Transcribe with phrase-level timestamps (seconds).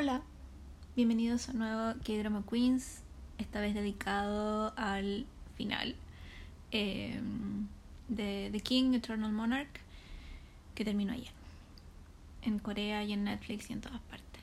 [0.00, 0.22] Hola,
[0.94, 3.00] bienvenidos a un nuevo K-Drama Queens,
[3.38, 5.26] esta vez dedicado al
[5.56, 5.96] final
[6.70, 7.20] eh,
[8.06, 9.80] de The King Eternal Monarch,
[10.76, 11.32] que terminó ayer,
[12.42, 14.40] en Corea y en Netflix y en todas partes.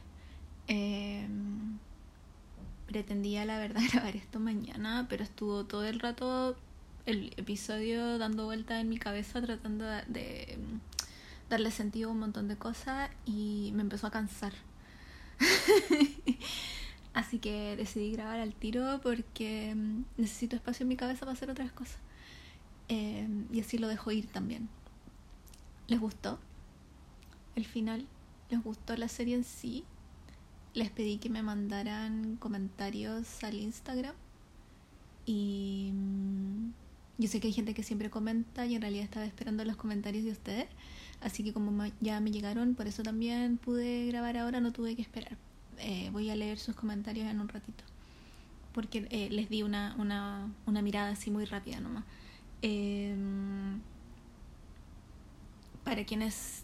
[0.68, 1.26] Eh,
[2.88, 6.58] pretendía, la verdad, grabar esto mañana, pero estuvo todo el rato
[7.06, 10.58] el episodio dando vuelta en mi cabeza tratando de
[11.50, 14.52] darle sentido a un montón de cosas y me empezó a cansar.
[17.14, 21.50] Así que decidí grabar al tiro porque mm, necesito espacio en mi cabeza para hacer
[21.50, 21.98] otras cosas.
[22.90, 24.70] Eh, y así lo dejo ir también.
[25.88, 26.40] ¿Les gustó
[27.56, 28.06] el final?
[28.50, 29.86] ¿Les gustó la serie en sí?
[30.74, 34.16] Les pedí que me mandaran comentarios al Instagram.
[35.26, 36.74] Y mm,
[37.18, 40.26] yo sé que hay gente que siempre comenta y en realidad estaba esperando los comentarios
[40.26, 40.68] de ustedes.
[41.22, 45.02] Así que como ya me llegaron, por eso también pude grabar ahora, no tuve que
[45.02, 45.38] esperar.
[45.80, 47.84] Eh, voy a leer sus comentarios en un ratito.
[48.74, 52.04] Porque eh, les di una, una, una, mirada así muy rápida nomás.
[52.62, 53.16] Eh,
[55.84, 56.64] para quienes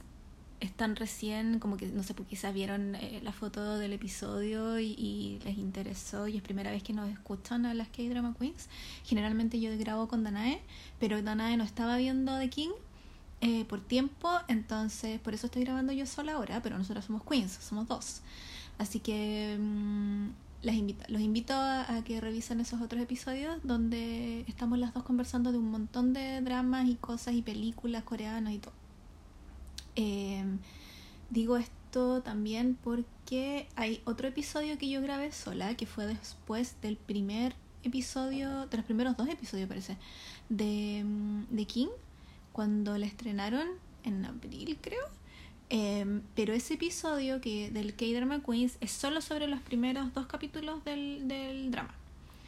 [0.62, 4.94] están recién, como que no sé, pues quizás vieron eh, la foto del episodio y,
[4.98, 8.70] y, les interesó y es primera vez que nos escuchan a las K-Drama Queens.
[9.04, 10.62] Generalmente yo grabo con Danae,
[11.00, 12.72] pero Danae no estaba viendo The King
[13.42, 17.52] eh, por tiempo, entonces por eso estoy grabando yo sola ahora, pero nosotros somos queens,
[17.52, 18.22] somos dos.
[18.78, 20.30] Así que mmm,
[20.62, 25.52] les invito, los invito a, que revisen esos otros episodios donde estamos las dos conversando
[25.52, 28.74] de un montón de dramas y cosas y películas coreanas y todo.
[29.96, 30.44] Eh,
[31.32, 36.96] digo esto también porque hay otro episodio que yo grabé sola, que fue después del
[36.96, 39.98] primer episodio, de los primeros dos episodios parece,
[40.50, 41.04] de,
[41.50, 41.90] de King
[42.52, 43.68] cuando la estrenaron
[44.04, 45.04] en abril, creo.
[45.70, 50.84] Eh, pero ese episodio que del K-Drama Queens es solo sobre los primeros dos capítulos
[50.84, 51.96] del, del drama.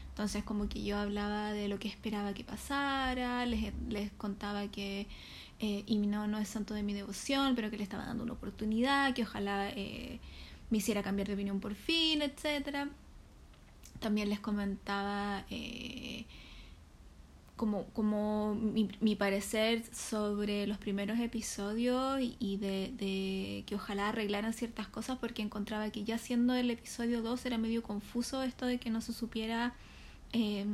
[0.09, 5.08] Entonces como que yo hablaba de lo que esperaba que pasara, les, les contaba que
[5.59, 8.33] eh, y no, no es santo de mi devoción, pero que le estaba dando una
[8.33, 10.19] oportunidad, que ojalá eh,
[10.69, 12.89] me hiciera cambiar de opinión por fin, etc.
[13.99, 15.45] También les comentaba...
[15.49, 16.25] Eh,
[17.55, 24.53] como, como mi, mi, parecer sobre los primeros episodios y de, de, que ojalá arreglaran
[24.53, 28.80] ciertas cosas porque encontraba que ya siendo el episodio 2 era medio confuso esto de
[28.80, 29.73] que no se supiera
[30.33, 30.65] eh,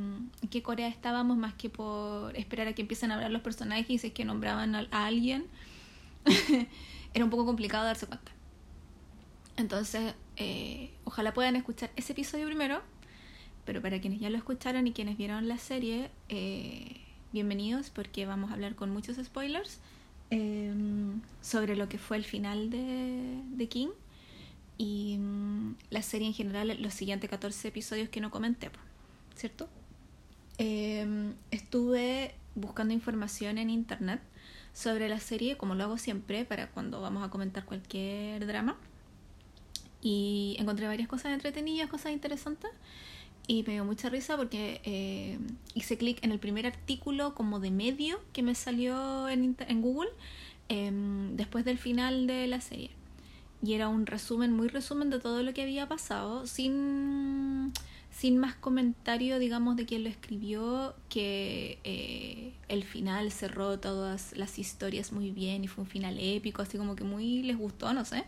[0.50, 3.98] qué Corea estábamos más que por esperar a que empiecen a hablar los personajes y
[3.98, 5.46] si es que nombraban a, a alguien.
[7.14, 8.32] Era un poco complicado darse cuenta.
[9.58, 12.80] Entonces eh, ojalá puedan escuchar ese episodio primero
[13.70, 16.96] pero para quienes ya lo escucharon y quienes vieron la serie, eh,
[17.32, 19.78] bienvenidos porque vamos a hablar con muchos spoilers
[20.32, 20.74] eh,
[21.40, 23.90] sobre lo que fue el final de, de King
[24.76, 28.72] y um, la serie en general, los siguientes 14 episodios que no comenté,
[29.36, 29.68] ¿cierto?
[30.58, 34.20] Eh, estuve buscando información en internet
[34.72, 38.76] sobre la serie, como lo hago siempre, para cuando vamos a comentar cualquier drama.
[40.02, 42.72] Y encontré varias cosas entretenidas, cosas interesantes
[43.46, 45.38] y me dio mucha risa porque eh,
[45.74, 50.10] hice clic en el primer artículo como de medio que me salió en, en Google
[50.68, 50.90] eh,
[51.34, 52.90] después del final de la serie.
[53.62, 57.72] Y era un resumen, muy resumen de todo lo que había pasado, sin,
[58.10, 64.58] sin más comentario, digamos, de quién lo escribió, que eh, el final cerró todas las
[64.58, 68.04] historias muy bien y fue un final épico, así como que muy les gustó, no
[68.04, 68.24] sé.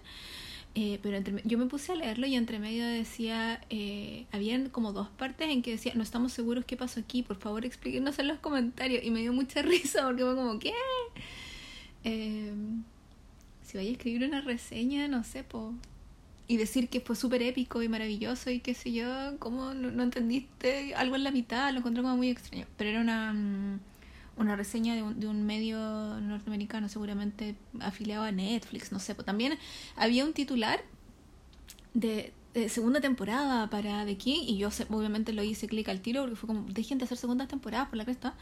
[0.75, 4.93] Eh, pero entre, yo me puse a leerlo y entre medio decía, eh, habían como
[4.93, 8.29] dos partes en que decía, no estamos seguros qué pasó aquí, por favor explíquenos en
[8.29, 9.05] los comentarios.
[9.05, 10.73] Y me dio mucha risa porque fue como, ¿qué?
[12.05, 12.53] Eh,
[13.63, 15.75] si vaya a escribir una reseña, no sé, po.
[16.49, 20.03] Y decir que fue súper épico y maravilloso y qué sé yo, ¿cómo no, no,
[20.03, 21.71] entendiste algo en la mitad?
[21.73, 22.67] Lo encontré como muy extraño.
[22.77, 23.79] Pero era una...
[24.37, 25.79] Una reseña de un, de un, medio
[26.21, 29.15] norteamericano, seguramente afiliado a Netflix, no sé.
[29.15, 29.59] Pues también
[29.97, 30.83] había un titular
[31.95, 36.23] de, de segunda temporada para The King y yo obviamente lo hice clic al tiro
[36.23, 38.35] porque fue como, dejen de hacer segundas temporadas por la cresta.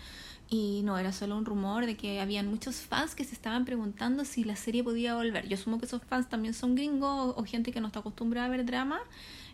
[0.48, 4.24] Y no, era solo un rumor de que habían muchos fans que se estaban preguntando
[4.24, 5.48] si la serie podía volver.
[5.48, 8.50] Yo asumo que esos fans también son gringos o gente que no está acostumbrada a
[8.50, 8.98] ver drama,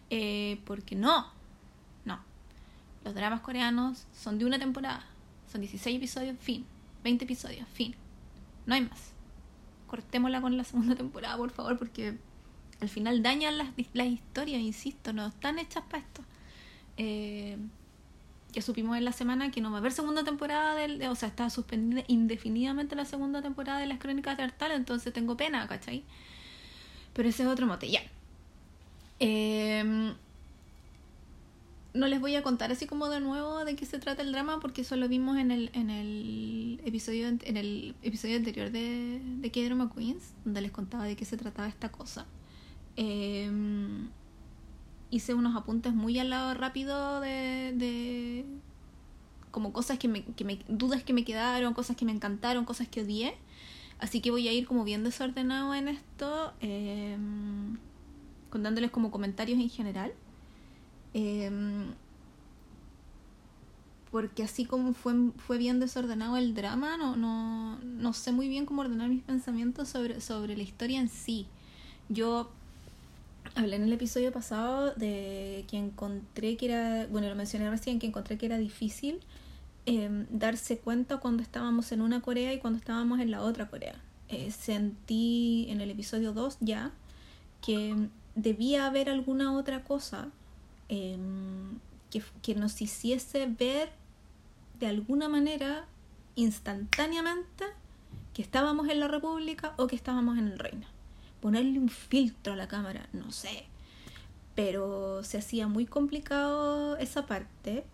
[0.09, 1.27] eh, porque no,
[2.07, 2.19] no.
[3.05, 5.05] Los dramas coreanos son de una temporada
[5.57, 6.65] son 16 episodios, fin.
[7.03, 7.95] 20 episodios, fin.
[8.67, 9.13] No hay más.
[9.87, 12.19] Cortémosla con la segunda temporada, por favor, porque
[12.81, 16.23] al final dañan las, las historias, insisto, no están hechas para esto.
[16.99, 17.57] Eh,
[18.53, 21.29] ya supimos en la semana que no va a haber segunda temporada del, o sea,
[21.29, 26.05] está suspendida indefinidamente la segunda temporada de las crónicas de Artal, entonces tengo pena, ¿cachai?
[27.13, 28.01] Pero ese es otro mote, ya.
[29.19, 30.15] Em,
[31.97, 34.61] no les voy a contar así como de nuevo de qué se trata el drama
[34.61, 39.51] porque eso lo vimos en el, en el episodio en el episodio anterior de, de
[39.51, 42.27] K-Drama Queens, donde les contaba de qué se trataba esta cosa.
[42.97, 44.09] Em,
[45.11, 48.45] hice unos apuntes muy al lado rápido de, de
[49.51, 52.89] como cosas que me, que me, dudas que me quedaron, cosas que me encantaron, cosas
[52.89, 53.35] que odié.
[53.99, 57.17] Así que voy a ir como bien desordenado en esto, eh,
[58.51, 60.13] contándoles como comentarios en general.
[61.19, 61.95] Em,
[64.11, 68.67] porque así como fue, fue bien desordenado el drama, no, no, no sé muy bien
[68.67, 71.47] cómo ordenar mis pensamientos sobre, sobre la historia en sí.
[72.11, 72.51] Yo
[73.55, 78.09] hablé en el episodio pasado de que encontré que era, bueno, lo mencioné recién, que
[78.09, 79.21] encontré que era difícil
[79.87, 83.95] em, darse cuenta cuando estábamos en una Corea y cuando estábamos en la otra Corea.
[84.29, 86.91] Eh, sentí en el episodio 2 ya
[87.65, 90.29] que debía haber alguna otra cosa
[90.89, 91.79] Em,
[92.43, 93.91] que, nos hiciese ver
[94.79, 95.85] de alguna manera
[96.35, 97.65] instantáneamente
[98.33, 100.87] que estábamos en la República o que estábamos en el Reino.
[101.41, 103.67] Ponerle un filtro a la cámara, no sé.
[104.55, 107.85] Pero se hacía muy complicado esa parte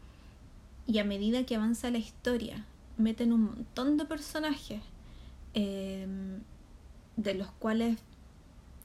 [0.87, 2.65] y a medida que avanza la historia
[2.99, 4.81] meten un montón de personajes
[5.55, 6.41] em,
[7.17, 7.99] de los cuales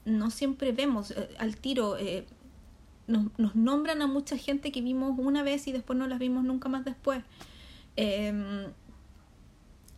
[0.04, 1.96] no siempre vemos eh, al tiro.
[1.98, 2.26] Eh,
[3.08, 6.68] nos, nombran a mucha gente que vimos una vez y después no las vimos nunca
[6.68, 7.24] más después.
[7.96, 8.66] Em,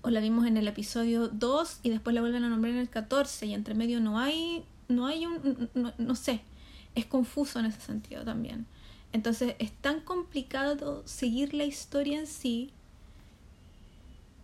[0.02, 2.88] o la vimos en el episodio 2 y después la vuelven a nombrar en el
[2.88, 5.68] 14 y entre medio no hay, no hay un,
[5.98, 6.40] no, sé,
[6.94, 8.64] es confuso en ese sentido también.
[9.12, 12.70] Entonces es tan complicado seguir la historia en sí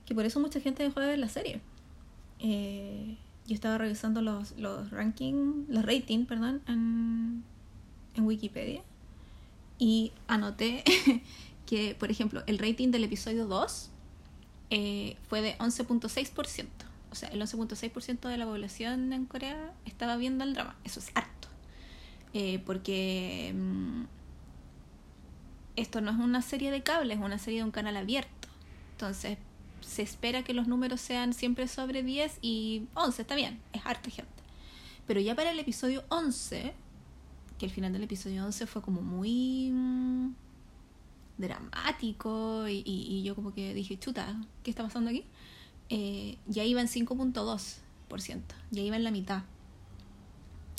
[0.05, 1.61] que por eso mucha gente dejó de ver la serie.
[2.41, 3.17] Eh,
[3.47, 7.45] yo estaba revisando los, los rankings, los ratings, perdón, en,
[8.17, 8.83] en Wikipedia
[9.79, 10.85] y anoté
[11.67, 13.91] que, por ejemplo, el rating del episodio 2
[14.71, 16.67] eh, fue de 11.6%.
[17.11, 20.77] O sea, el 11.6% de la población en Corea estaba viendo el drama.
[20.85, 21.49] Eso es harto.
[22.35, 24.03] Eh, porque mm,
[25.77, 28.49] esto no es una serie de cable, es una serie de un canal abierto.
[28.93, 29.39] Entonces,
[29.81, 34.11] se espera que los números sean siempre sobre 10 y 11, está bien, es harta
[34.11, 34.31] gente.
[35.07, 36.75] Pero ya para el episodio 11
[37.59, 40.35] que el final del episodio 11 fue como muy mm,
[41.39, 45.25] dramático y, yo como que dije, chuta, ¿qué está pasando aquí?
[45.89, 49.43] Eh, ya iba en 5.2%, ya iba en la mitad.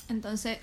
[0.09, 0.59] Entonces,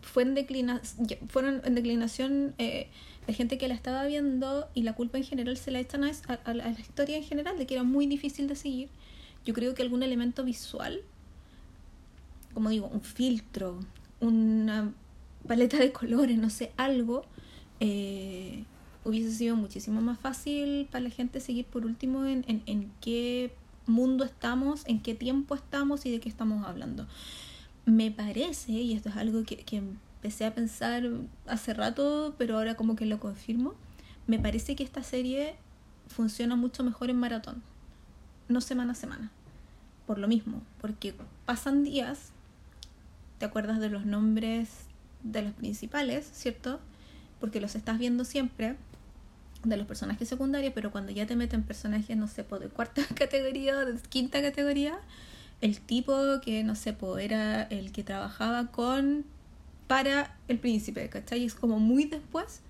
[0.00, 2.88] fue en declinación, fueron en declinación eh,
[3.26, 6.12] la gente que la estaba viendo y la culpa en general se la echan a,
[6.44, 8.88] a, la historia en general de que era muy difícil de seguir.
[9.44, 11.00] Yo creo que algún elemento visual,
[12.54, 13.80] como digo, un filtro,
[14.20, 14.92] una
[15.46, 17.24] paleta de colores, no sé, algo,
[17.80, 18.64] eh,
[19.04, 23.54] hubiese sido muchísimo más fácil para la gente seguir por último en, en, qué
[23.86, 27.06] mundo estamos, en qué tiempo estamos y de qué estamos hablando.
[27.86, 31.04] Me parece, y esto es algo que, que empecé a pensar
[31.46, 33.74] hace rato, pero ahora como que lo confirmo,
[34.26, 35.56] me parece que esta serie
[36.08, 37.62] funciona mucho mejor en maratón,
[38.48, 39.30] no semana a semana.
[40.06, 41.14] Por lo mismo, porque
[41.46, 42.32] pasan días,
[43.38, 44.87] te acuerdas de los nombres
[45.22, 46.80] de los principales, ¿cierto?
[47.40, 48.76] Porque los estás viendo siempre
[49.64, 53.78] de los personajes secundarios, pero cuando ya te meten personajes, no sé, de cuarta categoría
[53.78, 54.98] o de quinta categoría,
[55.60, 59.24] el tipo que, no sé, era el que trabajaba con
[59.86, 61.44] para el príncipe, ¿cachai?
[61.44, 62.60] Es como muy después,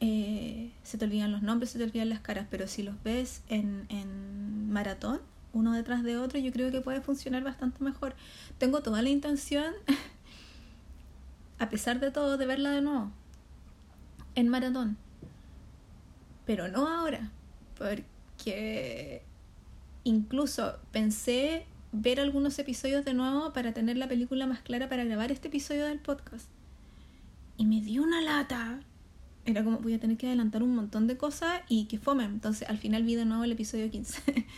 [0.00, 3.42] eh, se te olvidan los nombres, se te olvidan las caras, pero si los ves
[3.48, 5.20] en, en maratón,
[5.54, 8.14] uno detrás de otro, yo creo que puede funcionar bastante mejor.
[8.58, 9.72] Tengo toda la intención
[11.62, 13.12] a pesar de todo, de verla de nuevo
[14.34, 14.96] en maratón.
[16.44, 17.30] Pero no ahora,
[17.78, 19.22] porque
[20.04, 25.30] incluso pensé ver algunos episodios de nuevo para tener la película más clara para grabar
[25.30, 26.48] este episodio del podcast.
[27.56, 28.80] Y me dio una lata.
[29.44, 32.24] Era como voy a tener que adelantar un montón de cosas y que fome.
[32.24, 34.46] Entonces al final vi de nuevo el episodio 15.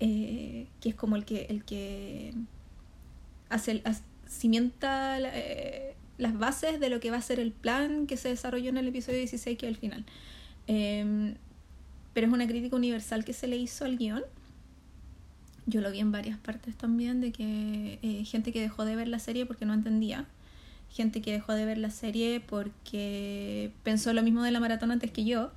[0.00, 2.34] Eh, que es como el que, el que
[3.48, 3.82] hace, el,
[4.26, 8.70] cimienta eh, las bases de lo que va a ser el plan que se desarrolló
[8.70, 10.04] en el episodio 16, que es el final.
[10.66, 11.34] Em,
[12.12, 14.22] pero es una crítica universal que se le hizo al guion.
[15.66, 19.08] Yo lo vi en varias partes también, de que eh, gente que dejó de ver
[19.08, 20.26] la serie porque no entendía.
[20.90, 25.10] Gente que dejó de ver la serie porque pensó lo mismo de la maratón antes
[25.10, 25.50] que yo.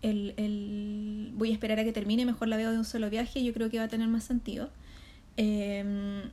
[0.00, 3.44] El, el, voy a esperar a que termine, mejor la veo de un solo viaje,
[3.44, 4.70] yo creo que va a tener más sentido.
[5.36, 6.24] Eh,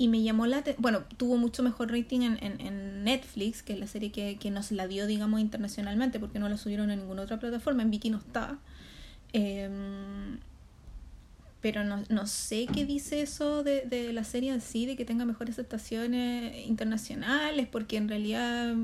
[0.00, 3.86] y me llamó la bueno tuvo mucho mejor rating en, en, Netflix que es la
[3.86, 7.38] serie que, que, nos la dio digamos internacionalmente porque no la subieron en ninguna otra
[7.38, 8.58] plataforma en Viki no está.
[9.34, 10.38] Em,
[11.60, 15.04] pero no, no, sé qué dice eso de, de, la serie en sí de que
[15.04, 18.74] tenga mejores aceptaciones internacionales porque en realidad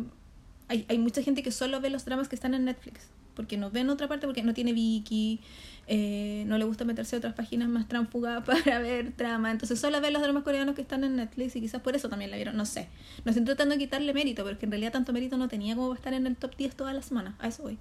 [0.69, 3.71] hay, hay mucha gente que solo ve los dramas que están en Netflix porque no
[3.71, 5.41] ve en otra parte porque no tiene Viki
[5.89, 9.51] eh, no le gusta meterse a otras páginas más tránfugas para ver trama.
[9.51, 12.31] Entonces solo ve los dramas coreanos que están en Netflix y quizás por eso también
[12.31, 12.89] la vieron, no sé.
[13.25, 16.13] No estoy tratando de quitarle mérito, porque en realidad tanto mérito no tenía como estar
[16.13, 17.35] en el top 10 todas las semanas.
[17.39, 17.79] A eso voy.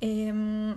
[0.00, 0.76] Em,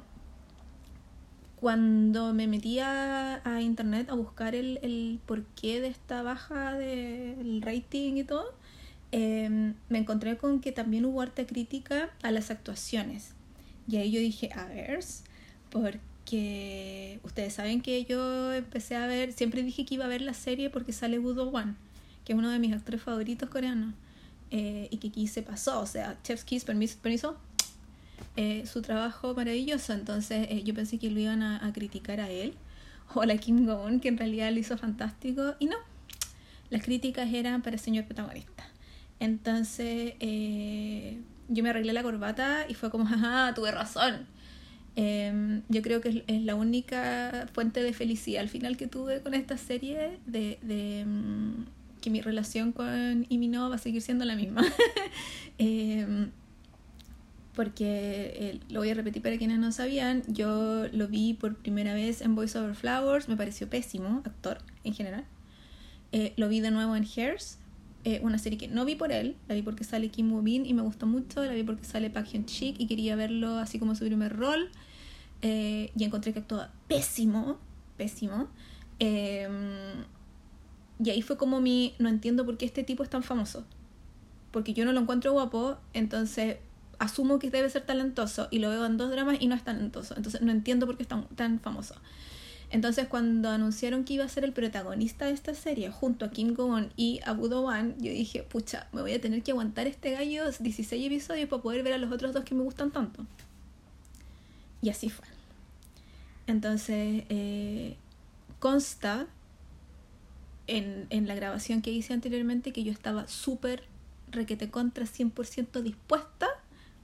[1.60, 8.18] cuando me metí a, internet a buscar el, el porqué de esta baja del rating
[8.18, 8.54] y todo,
[9.12, 13.34] em, me encontré con que también hubo harta crítica a las actuaciones.
[13.88, 15.00] Y ahí yo dije, a ver,
[15.70, 16.00] ¿por
[17.24, 20.70] ustedes saben que yo empecé a ver, siempre dije que iba a ver la serie
[20.70, 21.78] porque sale Woo Wan,
[22.26, 23.94] que es uno de mis actores favoritos coreanos,
[24.52, 27.38] eh, y que aquí se pasó, o sea, Chef's Kiss, permiso, permiso
[28.36, 32.54] eh, su trabajo maravilloso, entonces eh, yo pensé que lo iban a, criticar a él,
[33.16, 35.78] o a la Kim Go-un, que en realidad lo hizo fantástico, y no,
[36.70, 38.64] las críticas eran para el señor protagonista.
[39.20, 44.28] Entonces yo me arreglé la corbata y fue como, jaja, tuve razón
[44.96, 49.34] Em, yo creo que es, la única fuente de felicidad al final que tuve con
[49.34, 51.66] esta serie de, de mm,
[52.02, 54.64] que mi relación con Imino va a seguir siendo la misma.
[55.60, 56.32] Em,
[57.54, 61.94] porque eh, lo voy a repetir para quienes no sabían, yo lo vi por primera
[61.94, 65.26] vez en Voice Over Flowers, me pareció pésimo, actor en general.
[66.12, 67.60] Eh, lo vi de nuevo en Hairs,
[68.06, 70.66] eh, una serie que no vi por él, la vi porque sale Kim Woo Bin
[70.66, 73.80] y me gustó mucho, la vi porque sale Park Hyun Chik y quería verlo así
[73.80, 74.70] como su primer rol
[75.42, 77.60] eh, y encontré que actúa pésimo,
[77.96, 78.50] pésimo.
[79.00, 80.04] Em,
[81.04, 83.66] y ahí fue como mi, no entiendo por qué este tipo es tan famoso,
[84.52, 86.58] porque yo no lo encuentro guapo, entonces
[87.00, 90.16] asumo que debe ser talentoso y lo veo en dos dramas y no es talentoso,
[90.16, 91.96] entonces no entiendo por qué es tan, tan famoso.
[92.74, 96.56] Entonces cuando anunciaron que iba a ser el protagonista de esta serie junto a Kim
[96.56, 100.10] Go-eun y a Budo Wan, yo dije, pucha, me voy a tener que aguantar este
[100.10, 103.28] gallo 16 episodios para poder ver a los otros dos que me gustan tanto.
[104.82, 105.28] Y así fue.
[106.48, 107.96] Entonces, eh,
[108.58, 109.28] consta
[110.66, 113.84] en, la grabación que hice anteriormente que yo estaba súper
[114.32, 116.48] requete contra 100% dispuesta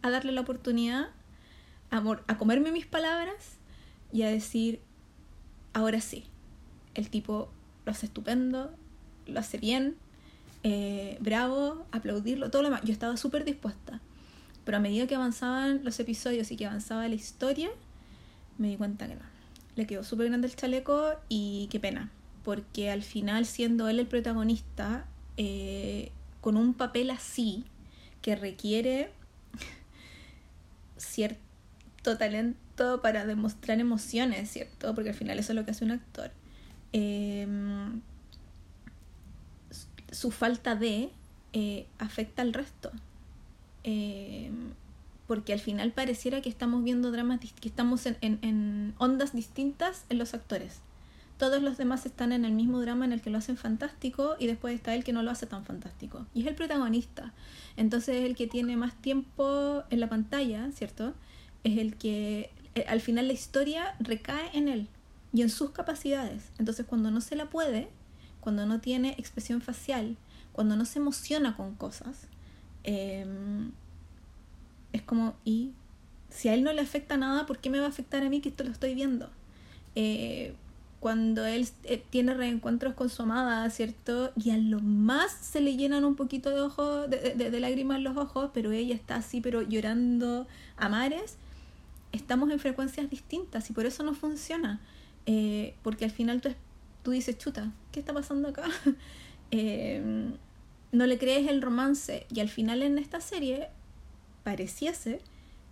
[0.02, 1.10] a darle la oportunidad,
[1.92, 3.60] a comerme mis palabras
[4.12, 4.82] y a decir,
[5.74, 6.26] ahora sí,
[6.96, 7.50] el tipo
[7.86, 8.72] lo hace estupendo,
[9.28, 9.96] lo hace bien,
[10.64, 12.84] eh, bravo, aplaudirlo, todo lo demás.
[12.84, 14.02] Yo estaba súper dispuesta.
[14.66, 17.70] Pero a medida que avanzaban los episodios y que avanzaba la historia,
[18.58, 19.22] me di cuenta que no.
[19.76, 22.12] Le quedó súper grande el chaleco y qué pena.
[22.44, 25.06] Porque al final, siendo él el protagonista,
[25.38, 26.12] eh,
[26.42, 27.64] con un papel así,
[28.22, 29.12] que requiere
[30.98, 32.60] cierto talento
[33.02, 34.94] para demostrar emociones, ¿cierto?
[34.96, 36.32] Porque al final eso es lo que hace un actor.
[36.92, 38.02] Em,
[40.12, 41.10] su falta de
[41.54, 42.92] eh, afecta al resto.
[43.84, 44.74] Em,
[45.28, 50.34] porque al final pareciera que estamos viendo dramas, que estamos en, ondas distintas en los
[50.34, 50.82] actores.
[51.38, 54.48] Todos los demás están en el mismo drama en el que lo hacen fantástico y
[54.48, 56.26] después está él que no lo hace tan fantástico.
[56.34, 57.32] Y es el protagonista.
[57.78, 61.14] Entonces es el que tiene más tiempo en la pantalla, ¿cierto?
[61.64, 62.50] Es el que
[62.88, 64.88] al final la historia recae en él
[65.34, 66.52] y en sus capacidades.
[66.58, 67.90] Entonces cuando no se la puede,
[68.40, 70.18] cuando no tiene expresión facial,
[70.52, 72.28] cuando no se emociona con cosas,
[72.84, 73.72] em,
[74.94, 75.72] es como, y
[76.30, 78.42] si a él no le afecta nada, ¿por qué me va a afectar a mí
[78.42, 79.30] que esto lo estoy viendo?
[79.96, 80.56] Eh,
[81.00, 84.32] cuando él eh, tiene reencuentros con su amada, ¿cierto?
[84.36, 88.52] Y a lo más se le llenan un poquito de ojos, de, lágrimas los ojos,
[88.54, 90.46] pero ella está así, pero llorando
[90.78, 91.38] a mares
[92.12, 94.80] estamos en frecuencias distintas y por eso no funciona.
[95.26, 96.50] Eh, porque al final tú,
[97.04, 98.66] tú, dices, chuta, ¿qué está pasando acá?
[99.52, 100.30] Eh,
[100.92, 103.70] no le crees el romance y al final en esta serie
[104.44, 105.22] pareciese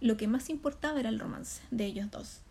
[0.02, 2.42] lo que más importaba era el romance de ellos dos.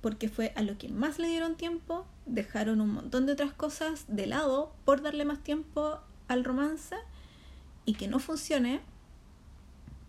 [0.00, 4.04] Porque fue a lo que más le dieron tiempo, dejaron un montón de otras cosas
[4.08, 6.96] de lado por darle más tiempo al romance
[7.84, 8.80] y que no funcione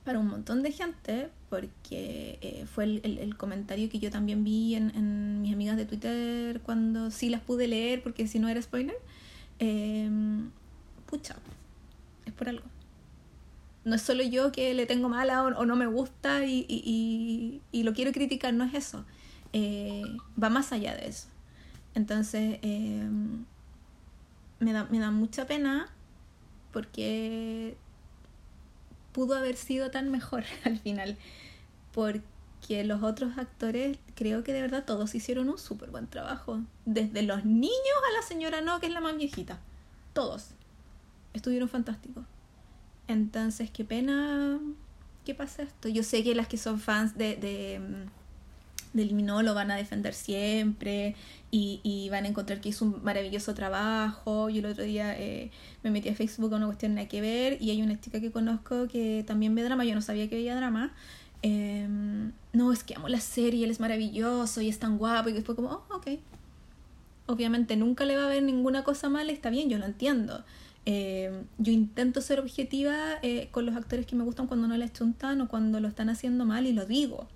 [0.04, 4.76] para un montón de gente, porque eh, fue el, el, comentario que yo también vi
[4.76, 8.62] en, en, mis amigas de Twitter cuando sí las pude leer, porque si no era
[8.62, 8.96] spoiler.
[9.60, 10.10] Eh,
[11.06, 11.36] pucha,
[12.26, 12.64] es por algo.
[13.84, 17.84] No es solo yo que le tengo mala o, no me gusta y, y, y,
[17.84, 19.06] lo quiero criticar, no es eso.
[19.54, 20.04] Eh,
[20.42, 21.28] va más allá de eso.
[21.94, 23.08] Entonces, eh,
[24.60, 25.90] me, da, me da mucha pena
[26.72, 27.76] porque
[29.12, 31.18] pudo haber sido tan mejor al final.
[31.94, 36.62] Porque los otros actores, creo que de verdad todos hicieron un súper buen trabajo.
[36.86, 37.72] Desde los niños
[38.10, 39.60] a la señora No, que es la más viejita.
[40.14, 40.50] Todos.
[41.34, 42.26] Estuvieron fantásticos.
[43.08, 44.60] Entonces, qué pena
[45.26, 45.90] que pasa esto.
[45.90, 49.76] Yo sé que las que son fans de, de mm, del Minó lo van a
[49.76, 51.16] defender siempre
[51.52, 54.50] y, y, van a encontrar que hizo un maravilloso trabajo.
[54.50, 55.52] Yo el otro día eh,
[55.84, 58.32] me metí a Facebook a una cuestión nada que ver y hay una chica que
[58.32, 60.94] conozco que también ve drama, yo no sabía que veía drama.
[61.44, 61.88] Eh,
[62.54, 65.56] no, es que amo la serie, él es maravilloso y es tan guapo y después
[65.56, 66.08] como, oh, ok.
[67.28, 70.44] Obviamente nunca le va a ver ninguna cosa mala, está bien, yo lo entiendo.
[70.86, 74.92] Eh, yo intento ser objetiva eh, con los actores que me gustan cuando no les
[74.94, 77.28] chuntan o cuando lo están haciendo mal y lo digo.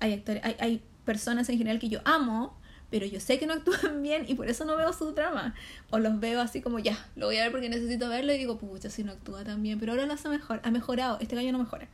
[0.00, 2.54] Hay, actores, hay, hay personas en general que yo amo,
[2.98, 5.54] pero yo sé que no actúan bien y por eso no veo su drama.
[5.90, 8.56] O los veo así como ya, lo voy a ver porque necesito verlo y digo,
[8.56, 11.52] pucha, si no actúa tan bien, pero ahora lo hace mejor, ha mejorado, este gallo
[11.52, 11.88] no mejora.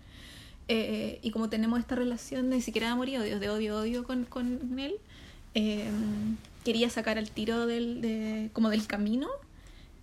[0.68, 3.78] Eh, y como tenemos esta relación de ni siquiera de amor y odio, de odio,
[3.78, 4.94] odio con, con él,
[6.64, 9.28] quería sacar al tiro del, de, como del camino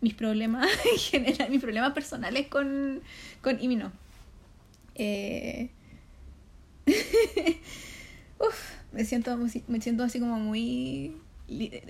[0.02, 3.02] mis problemas en general, mis problemas personales con,
[3.42, 3.92] con Imino.
[4.96, 5.70] Eh...
[8.40, 11.16] Uf, me siento, me siento así como muy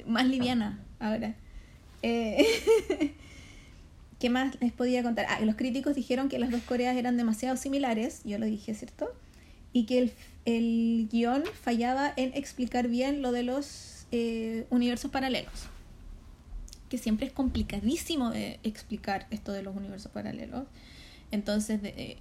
[0.05, 1.35] más liviana ahora.
[2.01, 2.45] Eh...
[4.19, 5.25] ¿Qué más les podía contar?
[5.29, 9.13] Ah, los críticos dijeron que las dos Coreas eran demasiado similares, yo lo dije, ¿cierto?
[9.71, 10.11] Y que el,
[10.43, 15.69] el guion fallaba en explicar bien lo de los eh, universos paralelos
[16.89, 20.63] que siempre es complicadísimo de explicar esto de los universos paralelos.
[21.31, 22.17] Entonces, eh,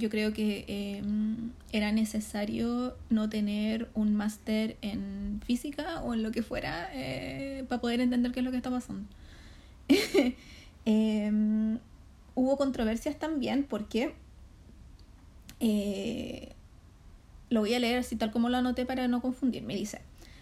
[0.00, 6.32] yo creo que em, era necesario no tener un máster en física o en lo
[6.32, 9.08] que fuera eh, para poder entender qué es lo que está pasando.
[10.86, 11.78] Em,
[12.34, 14.14] hubo controversias también porque
[15.60, 16.52] eh,
[17.50, 19.62] lo voy a leer así tal como lo anoté para no confundir.
[19.62, 20.00] Me dice,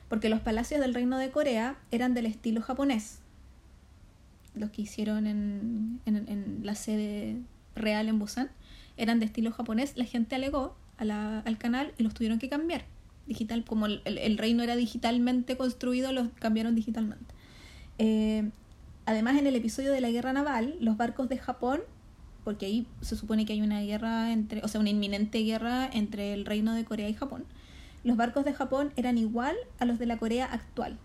[0.08, 3.18] porque los palacios del reino de Corea eran del estilo japonés,
[4.54, 7.36] los que hicieron en, en, la sede
[7.74, 8.50] real en Busan,
[8.98, 12.84] eran de estilo japonés, la gente alegó al canal y los tuvieron que cambiar.
[13.26, 17.34] Digital, como el, el, reino era digitalmente construido, los cambiaron digitalmente.
[17.98, 18.50] Eh,
[19.06, 21.80] además, en el episodio de la guerra naval, los barcos de Japón,
[22.44, 26.32] porque ahí se supone que hay una guerra entre, o sea, una inminente guerra entre
[26.32, 27.44] el reino de Corea y Japón,
[28.04, 30.98] los barcos de Japón eran igual a los de la Corea actual.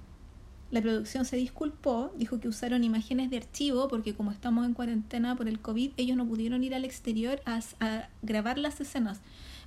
[0.74, 5.36] La producción se disculpó, dijo que usaron imágenes de archivo porque como estamos en cuarentena
[5.36, 7.62] por el COVID, ellos no pudieron ir al exterior a,
[8.24, 9.22] grabar las escenas,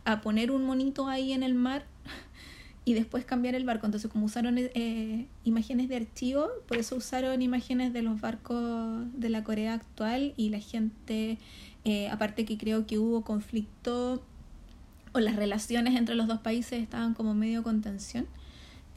[0.05, 1.87] a poner un monito ahí en el mar
[2.85, 3.87] y después cambiar el barco.
[3.87, 9.31] Entonces como usaron eh, imágenes de archivo, por eso usaron imágenes de los barcos de
[9.31, 11.39] la Corea actual y la gente,
[11.85, 14.25] eh, aparte que creo que hubo conflicto
[15.13, 18.27] o las relaciones entre los dos países estaban como medio contención.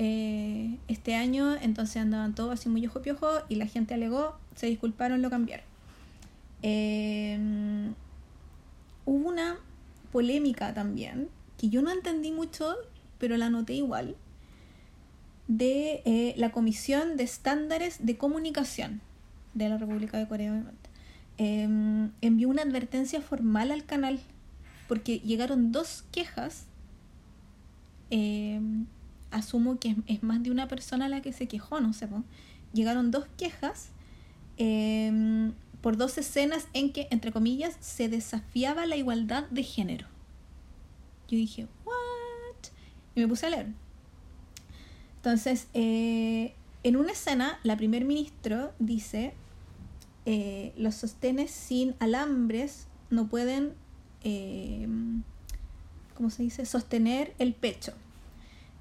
[0.02, 4.68] Eh, este año, entonces andaban todos así muy ojo piojo y la gente alegó, se
[4.68, 5.66] disculparon, lo cambiaron.
[6.62, 7.94] Em,
[9.06, 9.58] hubo una
[10.14, 12.76] polémica también, que yo no entendí mucho,
[13.18, 14.16] pero la noté igual,
[15.50, 19.02] de eh, la Comisión de Estándares de Comunicación
[19.54, 20.64] de la República de Corea.
[21.38, 24.20] Em, envió una advertencia formal al canal
[24.88, 26.66] porque llegaron dos quejas
[28.12, 28.60] eh,
[29.32, 32.08] asumo que es, más de una persona la que se quejó, no sé,
[32.74, 33.90] llegaron dos quejas
[34.58, 40.08] em, por dos escenas en que, entre comillas, se desafiaba la igualdad de género.
[41.30, 42.72] Yo dije, ¿what?
[43.16, 43.68] Y me puse a leer.
[45.18, 49.34] Entonces, eh, en una escena, la primer ministro dice,
[50.26, 53.74] eh, los sostenes sin alambres no pueden,
[54.24, 54.88] eh,
[56.16, 57.94] ¿cómo se dice?, sostener el pecho.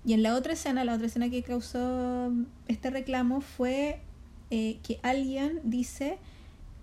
[0.09, 2.33] Y en la otra escena, la otra escena que causó
[2.67, 4.01] este reclamo fue
[4.51, 6.19] eh, que alguien dice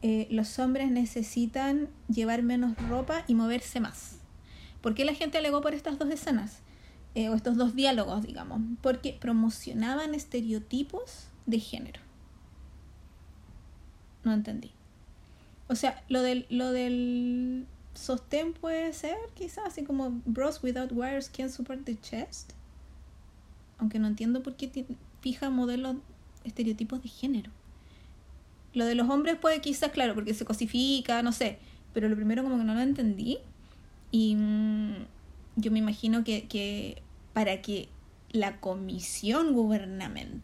[0.03, 4.19] eh, los hombres necesitan llevar menos ropa y moverse más.
[4.79, 6.59] ¿Por qué la gente alegó por estas dos escenas?
[7.15, 8.61] Eh, o estos dos diálogos, digamos.
[8.83, 12.01] Porque promocionaban estereotipos de género.
[14.23, 14.69] No entendí.
[15.67, 21.27] O sea, lo del, lo del sostén puede ser, quizás, así como bros without wires
[21.27, 22.53] can support the chest
[23.77, 24.85] aunque no entiendo por qué
[25.21, 25.97] fija modelos
[26.43, 27.51] estereotipos de género.
[28.73, 31.59] Lo de los hombres puede quizás, claro, porque se cosifica, no sé,
[31.93, 33.39] pero lo primero como que no lo entendí
[34.11, 34.95] y mm,
[35.55, 37.01] yo me imagino que, que
[37.33, 37.89] para que
[38.31, 40.43] la comisión gubernamental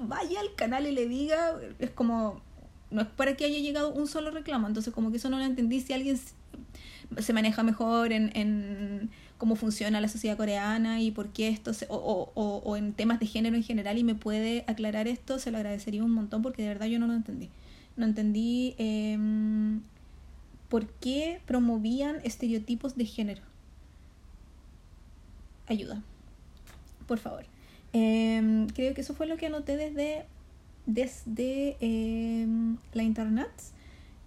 [0.00, 2.42] vaya al canal y le diga, es como
[2.90, 5.44] no es para que haya llegado un solo reclamo, entonces como que eso no lo
[5.44, 6.18] entendí si alguien
[7.18, 12.30] se maneja mejor en, en cómo funciona la sociedad coreana y por qué esto, o,
[12.34, 15.56] o, o, en temas de género en general y me puede aclarar esto, se lo
[15.56, 17.48] agradecería un montón porque de verdad yo no lo entendí.
[17.96, 19.18] No entendí eh,
[20.68, 23.40] por qué promovían estereotipos de género.
[25.66, 26.02] Ayuda,
[27.06, 27.46] por favor.
[27.94, 30.26] Eh, creo que eso fue lo que anoté desde,
[30.84, 32.46] desde eh,
[32.92, 33.50] la internet.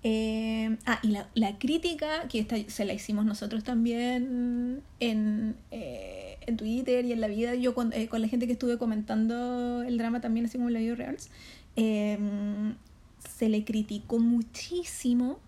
[0.05, 6.37] Eh, ah, y la, la crítica, que esta se la hicimos nosotros también en, eh,
[6.41, 9.81] en Twitter y en la vida, yo con, eh, con, la gente que estuve comentando
[9.83, 11.29] el drama también, así como la video reals,
[11.75, 15.39] se le criticó muchísimo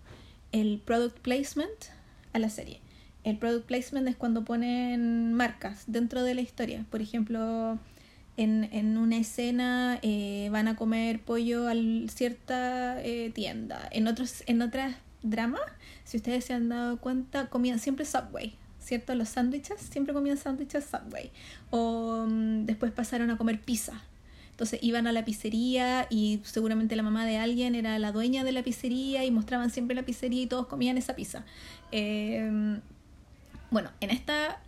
[0.52, 1.70] el product placement
[2.32, 2.80] a la serie.
[3.24, 6.86] El product placement es cuando ponen marcas dentro de la historia.
[6.90, 7.78] Por ejemplo,
[8.36, 11.74] en, en una escena eh, van a comer pollo a
[12.08, 13.88] cierta eh, tienda.
[13.90, 15.60] En otros, en otras dramas,
[16.04, 19.14] si ustedes se han dado cuenta, comían siempre Subway, ¿cierto?
[19.14, 21.30] Los sándwiches, siempre comían sándwiches Subway.
[21.70, 24.02] O um, después pasaron a comer pizza.
[24.50, 28.52] Entonces iban a la pizzería y seguramente la mamá de alguien era la dueña de
[28.52, 31.44] la pizzería y mostraban siempre la pizzería y todos comían esa pizza.
[31.92, 32.80] Eh,
[33.70, 34.60] bueno, en esta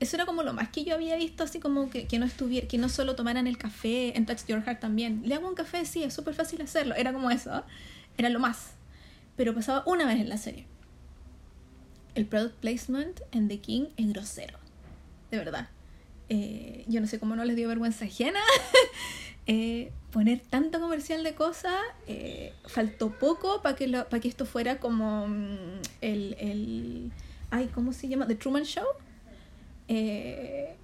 [0.00, 2.78] eso era como lo más que yo había visto, así como que, no estuviera, que
[2.78, 5.22] no solo tomaran el café en Touch Your Heart también.
[5.26, 6.94] Le hago un café, sí, es súper fácil hacerlo.
[6.94, 7.62] Era como eso,
[8.16, 8.70] era lo más.
[9.36, 10.66] Pero pasaba una vez en la serie.
[12.14, 14.58] El product placement en The King es grosero.
[15.30, 15.68] De verdad.
[16.30, 18.40] Eh, yo no sé cómo no les dio vergüenza ajena.
[19.46, 21.74] eh, poner tanto comercial de cosas,
[22.06, 27.12] eh, faltó poco para que, para que esto fuera como mm, el, el...
[27.50, 28.26] Ay, ¿cómo se llama?
[28.26, 28.86] The Truman Show
[29.92, 30.76] eh,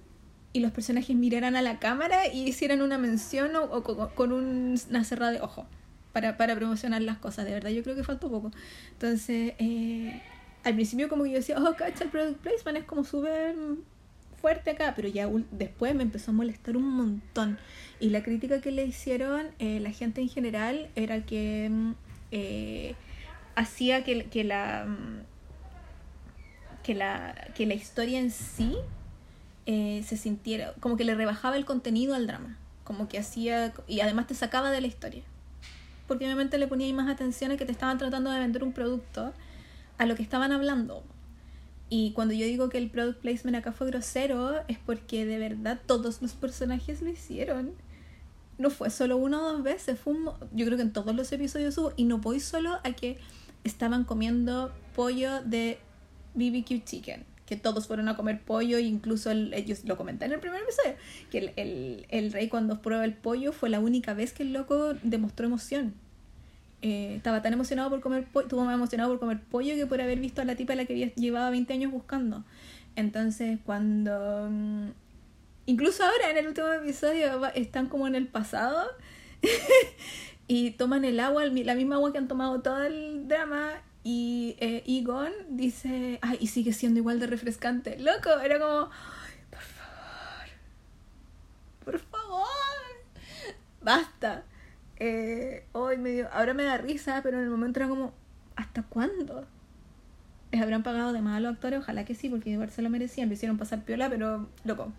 [0.51, 3.81] y los personajes miraran a la cámara y hicieran una mención o,
[4.13, 5.65] con, una cerrada de ojo
[6.11, 7.45] para, promocionar las cosas.
[7.45, 8.51] De verdad, yo creo que faltó poco.
[8.91, 10.21] Entonces, eh,
[10.65, 13.55] al principio como que yo decía, oh, cacha, el product placement es como súper
[14.41, 17.59] fuerte acá, pero ya después me empezó a molestar un montón.
[18.01, 21.71] Y la crítica que le hicieron eh, la gente en general era que
[22.31, 22.95] eh,
[23.55, 24.85] hacía que, la
[26.83, 28.75] que la, que la historia en sí
[29.69, 33.99] eh, se sintiera, como que le rebajaba el contenido al drama, como que hacía, y
[33.99, 35.23] además te sacaba de la historia,
[36.07, 39.33] porque obviamente le ponía más atención a que te estaban tratando de vender un producto
[39.97, 41.03] a lo que estaban hablando.
[41.89, 45.81] Y cuando yo digo que el product placement acá fue grosero, es porque de verdad
[45.85, 47.73] todos los personajes lo hicieron.
[48.57, 50.13] No fue solo una o dos veces, fue
[50.53, 53.17] yo creo que en todos los episodios hubo, y no voy solo a que
[53.65, 55.77] estaban comiendo pollo de
[56.35, 60.61] BBQ chicken que todos fueron a comer pollo, incluso ellos lo comentan en el primer
[60.61, 60.95] episodio,
[61.31, 64.53] que el, el, el, rey cuando prueba el pollo fue la única vez que el
[64.53, 65.93] loco demostró emoción.
[66.81, 70.01] Eh, estaba tan emocionado por comer pollo, estuvo más emocionado por comer pollo que por
[70.01, 72.43] haber visto a la tipa a la que llevaba 20 años buscando.
[72.97, 74.49] Entonces, cuando...
[74.51, 74.89] Mm,
[75.67, 78.87] incluso ahora en el último episodio están como en el pasado
[80.47, 83.66] y toman el agua, la misma agua que han tomado todo el drama eh,
[84.87, 87.99] Egon dice, ay, y sigue siendo igual de refrescante.
[87.99, 88.89] Loco, era como,
[89.51, 90.47] por favor,
[91.83, 92.47] por favor,
[93.81, 94.43] basta.
[94.99, 98.13] Eh, hoy medio, ahora me da risa, pero en el momento era como,
[98.55, 99.45] ¿hasta cuándo?
[100.53, 101.79] ¿Les habrán pagado de más a los actores?
[101.79, 104.93] Ojalá que sí, porque igual se lo merecían, me hicieron pasar piola, pero loco,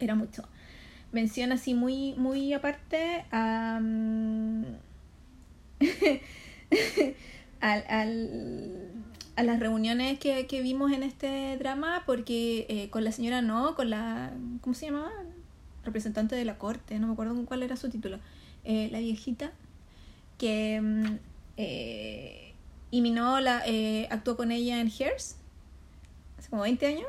[0.00, 0.48] era mucho.
[1.12, 3.80] Menciona así muy, muy aparte a...
[7.64, 8.92] al, al,
[9.36, 13.74] a las reuniones que, que, vimos en este drama, porque eh, con la señora no,
[13.74, 15.10] con la, ¿cómo se llamaba?
[15.82, 18.18] Representante de la corte, no me acuerdo cuál era su título,
[18.64, 19.50] eh, la viejita,
[20.36, 21.16] que mm,
[21.56, 22.54] eh,
[22.90, 25.36] y la, eh, actuó con ella en Hairs,
[26.38, 27.08] hace como 20 años.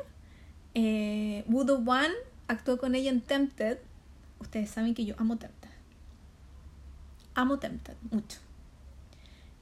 [0.74, 2.14] Eh, Voodoo One
[2.48, 3.78] actuó con ella en Tempted.
[4.40, 5.70] Ustedes saben que yo amo Tempted.
[7.34, 8.45] Amo Tempted, mucho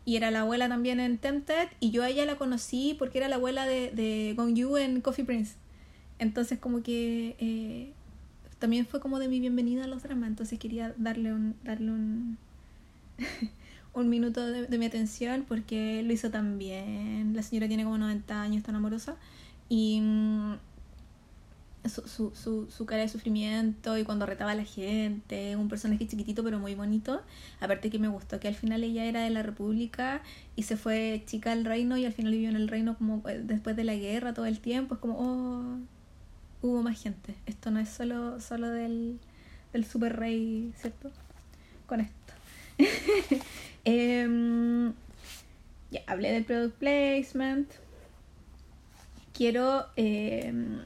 [0.04, 3.28] y era la abuela también en Tempted y yo a ella la conocí porque era
[3.28, 5.54] la abuela de, de Gong Yu en Coffee Prince.
[6.18, 7.92] Entonces como que eh,
[8.58, 12.38] también fue como de mi bienvenida a los dramas, entonces quería darle un, darle un,
[13.94, 17.34] un minuto de, de, mi atención porque lo hizo tan bien.
[17.34, 19.16] La señora tiene como 90 años, tan amorosa
[19.68, 20.02] y...
[21.87, 26.42] Su, su, su, cara de sufrimiento y cuando retaba a la gente, un personaje chiquitito
[26.42, 27.20] pero muy bonito.
[27.61, 30.23] Aparte que me gustó que al final ella era de la República
[30.57, 33.40] y se fue chica al reino y al final vivió en el reino como eh,
[33.44, 34.94] después de la guerra todo el tiempo.
[34.94, 35.79] Es como, oh,
[36.66, 37.35] hubo más gente.
[37.44, 39.18] Esto no es solo, solo del,
[39.75, 41.11] del super rey, ¿cierto?
[41.87, 42.33] Con esto.
[43.87, 44.94] Em,
[45.90, 47.70] ya, hablé del product placement.
[49.35, 50.79] Quiero em,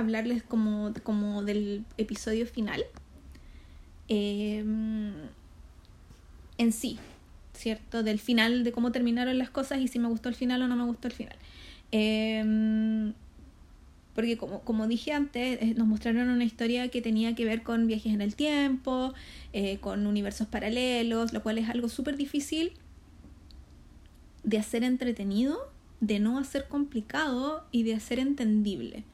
[0.00, 2.84] hablarles como, como del episodio final.
[4.08, 5.12] Em,
[6.58, 6.98] en sí,
[7.54, 8.02] ¿cierto?
[8.02, 10.76] Del final, de cómo terminaron las cosas y si me gustó el final o no
[10.76, 11.36] me gustó el final.
[14.14, 17.86] porque como, como dije antes, eh, nos mostraron una historia que tenía que ver con
[17.86, 19.14] viajes en el tiempo,
[19.52, 22.72] eh, con universos paralelos, lo cual es algo súper difícil
[24.42, 29.04] de hacer entretenido, de no hacer complicado y de hacer entendible.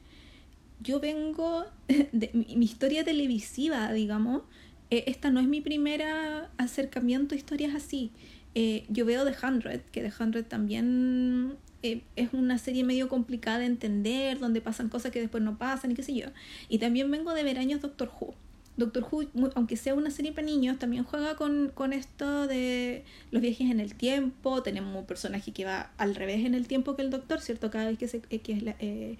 [0.81, 4.43] Yo vengo de mi, historia televisiva, digamos,
[4.89, 8.11] eh, esta no es mi primera acercamiento a historias así.
[8.55, 13.65] Eh, yo veo The Hundred, que The Hundred también es una serie medio complicada de
[13.65, 16.27] entender, donde pasan cosas que después no pasan y qué sé yo.
[16.69, 18.33] Y también vengo de ver años Doctor Who.
[18.77, 23.71] Doctor Who, aunque sea una serie para niños, también juega con, esto de los viajes
[23.71, 24.61] en el tiempo.
[24.61, 27.71] Tenemos un personaje que va al revés en el tiempo que el Doctor, ¿cierto?
[27.71, 29.17] Cada vez que se, eh, que es la, eh,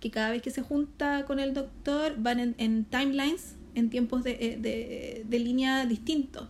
[0.00, 4.36] que cada vez que se junta con el Doctor van en, timelines, en tiempos de,
[4.38, 6.46] eh, de, línea distintos.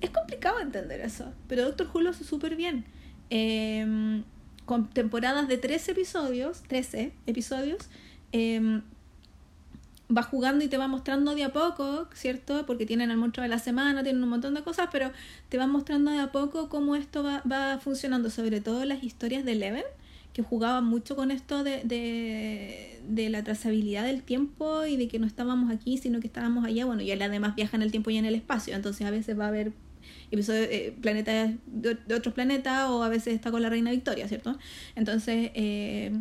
[0.00, 2.86] Es complicado entender eso, pero Doctor Who lo hace súper bien.
[3.28, 4.24] Em,
[4.64, 7.90] con temporadas de 13 episodios, 13 episodios,
[8.32, 8.82] em,
[10.14, 12.64] va jugando y te va mostrando de a poco, ¿cierto?
[12.66, 15.10] Porque tienen el monstruo de la semana, tienen un montón de cosas, pero
[15.48, 19.44] te va mostrando de a poco cómo esto va, va funcionando, sobre todo las historias
[19.44, 19.84] de Eleven,
[20.32, 25.18] que jugaban mucho con esto de, de, de, la trazabilidad del tiempo y de que
[25.18, 26.84] no estábamos aquí, sino que estábamos allá.
[26.84, 29.38] Bueno, y él además viaja en el tiempo y en el espacio, entonces a veces
[29.38, 29.72] va a haber
[30.30, 34.56] episodios, eh, planetas de, otros planetas o a veces está con la reina Victoria, ¿cierto?
[34.94, 35.50] Entonces...
[35.54, 36.12] Eh,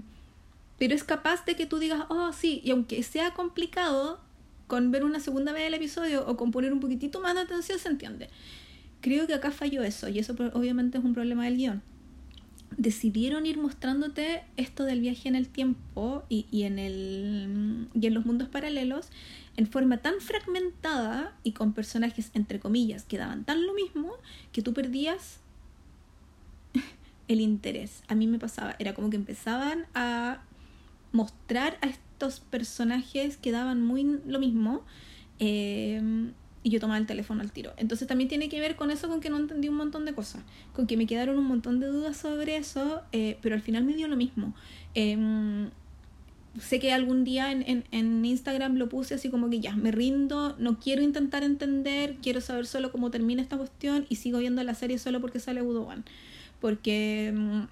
[0.77, 4.19] pero es capaz de que tú digas, oh, sí, y aunque sea complicado,
[4.67, 7.79] con ver una segunda vez el episodio o con poner un poquitito más de atención
[7.79, 8.29] se entiende.
[9.01, 11.81] Creo que acá falló eso, y eso obviamente es un problema del guion.
[12.77, 18.13] Decidieron ir mostrándote esto del viaje en el tiempo y, y, en, el, y en
[18.13, 19.09] los mundos paralelos
[19.57, 24.11] en forma tan fragmentada y con personajes, entre comillas, que daban tan lo mismo
[24.51, 25.39] que tú perdías
[27.27, 28.03] el interés.
[28.07, 30.41] A mí me pasaba, era como que empezaban a
[31.15, 34.83] mostrar a estos personajes que daban muy lo mismo
[35.39, 37.73] em, y yo tomaba el teléfono al tiro.
[37.77, 40.43] Entonces también tiene que ver con eso, con que no entendí un montón de cosas,
[40.73, 43.93] con que me quedaron un montón de dudas sobre eso, eh, pero al final me
[43.93, 44.53] dio lo mismo.
[44.93, 45.69] Em,
[46.59, 49.91] sé que algún día en, en, en, Instagram lo puse así como que ya, me
[49.91, 54.63] rindo, no quiero intentar entender, quiero saber solo cómo termina esta cuestión y sigo viendo
[54.63, 55.87] la serie solo porque sale Udo
[56.61, 57.67] Porque em,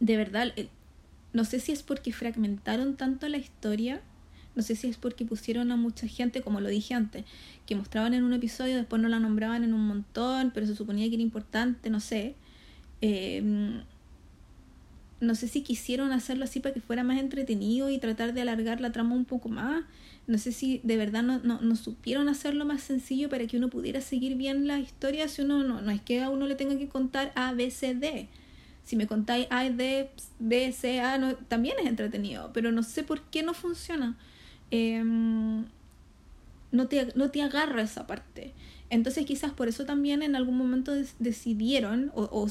[0.00, 0.52] de verdad,
[1.32, 4.00] no sé si es porque fragmentaron tanto la historia,
[4.56, 7.24] no sé si es porque pusieron a mucha gente, como lo dije antes,
[7.66, 11.08] que mostraban en un episodio, después no la nombraban en un montón, pero se suponía
[11.08, 12.34] que era importante, no sé.
[13.00, 13.82] Em,
[15.20, 18.80] no sé si quisieron hacerlo así para que fuera más entretenido y tratar de alargar
[18.80, 19.84] la trama un poco más.
[20.26, 23.68] No sé si de verdad no, no, no supieron hacerlo más sencillo para que uno
[23.68, 25.28] pudiera seguir bien la historia.
[25.28, 27.94] Si uno no, no es que a uno le tenga que contar A, B, C,
[27.94, 28.28] D
[28.84, 33.22] si me contáis A, D, B, C, A, también es entretenido, pero no sé por
[33.22, 34.16] qué no funciona.
[34.70, 35.64] Em,
[36.72, 38.52] no, te, no te agarra esa parte.
[38.90, 42.48] Entonces quizás por eso también en algún momento decidieron o,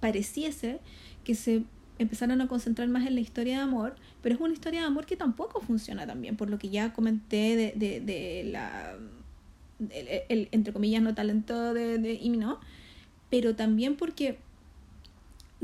[0.00, 0.80] pareciese
[1.24, 1.64] que se
[1.98, 5.06] empezaron a concentrar más en la historia de amor, pero es una historia de amor
[5.06, 8.96] que tampoco funciona tan bien, por lo que ya comenté de, de, la,
[9.90, 12.60] el, entre comillas, no talento de, de no
[13.30, 14.38] pero también porque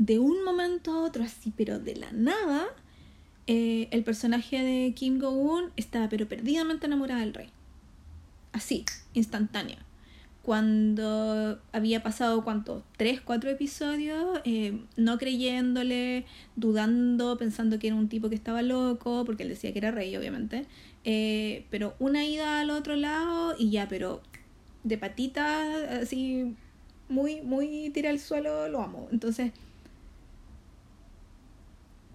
[0.01, 2.65] de un momento a otro, así, pero de la nada,
[3.45, 7.49] eh, el personaje de Kim Go-un estaba pero perdidamente enamorada del rey.
[8.51, 8.83] Así,
[9.13, 9.77] instantánea.
[10.41, 12.83] Cuando había pasado, ¿cuánto?
[12.97, 19.23] Tres, cuatro episodios, eh, no creyéndole, dudando, pensando que era un tipo que estaba loco,
[19.23, 20.65] porque él decía que era rey, obviamente.
[21.03, 24.23] Eh, pero una ida al otro lado y ya, pero
[24.83, 26.55] de patita, así,
[27.07, 29.07] muy, muy tira al suelo, lo amo.
[29.11, 29.51] Entonces,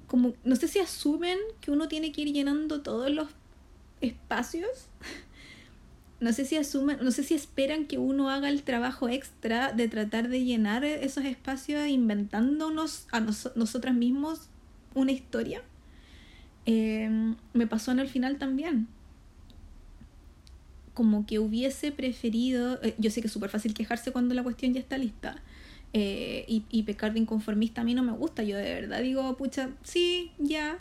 [0.06, 3.28] como, no sé si asumen que uno tiene que ir llenando todos los
[4.00, 4.88] espacios.
[6.18, 9.86] No sé si asumen, no sé si esperan que uno haga el trabajo extra de
[9.86, 14.48] tratar de llenar esos espacios inventándonos a nosotras mismos
[14.94, 15.62] una historia.
[16.64, 18.88] Em, me pasó en el final también.
[20.94, 24.72] Como que hubiese preferido, eh, yo sé que es súper fácil quejarse cuando la cuestión
[24.72, 25.42] ya está lista,
[25.92, 28.42] eh, y, pecar de inconformista a mí no me gusta.
[28.42, 30.78] Yo de verdad digo, pucha, sí, ya.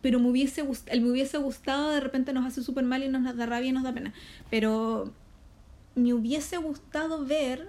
[0.00, 3.36] Pero me hubiese, gustado, me hubiese gustado, de repente nos hace súper mal y nos
[3.36, 4.12] da rabia y nos da pena.
[4.50, 5.12] Pero
[5.94, 7.68] me hubiese gustado ver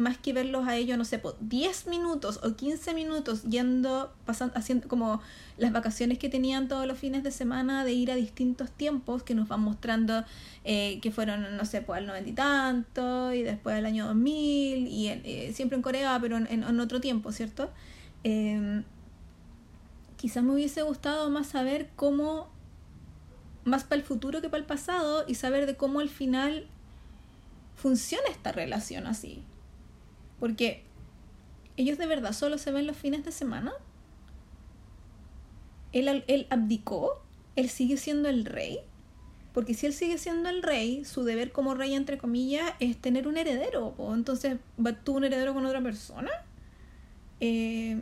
[0.00, 4.56] más que verlos a ellos, no sé, por 10 minutos o 15 minutos yendo, pasando,
[4.56, 5.20] haciendo como
[5.56, 9.34] las vacaciones que tenían todos los fines de semana de ir a distintos tiempos que
[9.34, 10.24] nos van mostrando
[10.64, 14.88] eh, que fueron, no sé, pues al noventa y tanto y después del año 2000
[14.88, 17.70] y eh, siempre en Corea, pero en, otro tiempo, ¿cierto?
[18.24, 18.84] Em,
[20.16, 22.48] quizás me hubiese gustado más saber cómo,
[23.64, 26.66] más para el futuro que para el pasado y saber de cómo al final
[27.74, 29.42] funciona esta relación así.
[30.40, 30.82] Porque
[31.76, 33.72] ellos de verdad solo se ven los fines de semana.
[35.92, 37.22] Él, él abdicó,
[37.56, 38.80] él sigue siendo el rey.
[39.52, 43.28] Porque si él sigue siendo el rey, su deber como rey, entre comillas, es tener
[43.28, 43.94] un heredero.
[44.14, 44.58] Entonces,
[45.04, 46.30] ¿tuvo un heredero con otra persona?
[47.40, 47.98] Eh,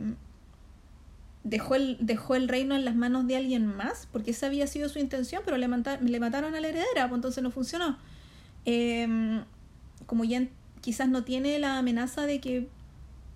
[1.43, 4.89] dejó, el, dejó el reino en las manos de alguien más, porque esa había sido
[4.89, 7.97] su intención, pero le, le mataron a la heredera, entonces no funcionó.
[8.65, 9.41] Eh,
[10.05, 10.47] como ya
[10.81, 12.67] quizás no tiene la amenaza de que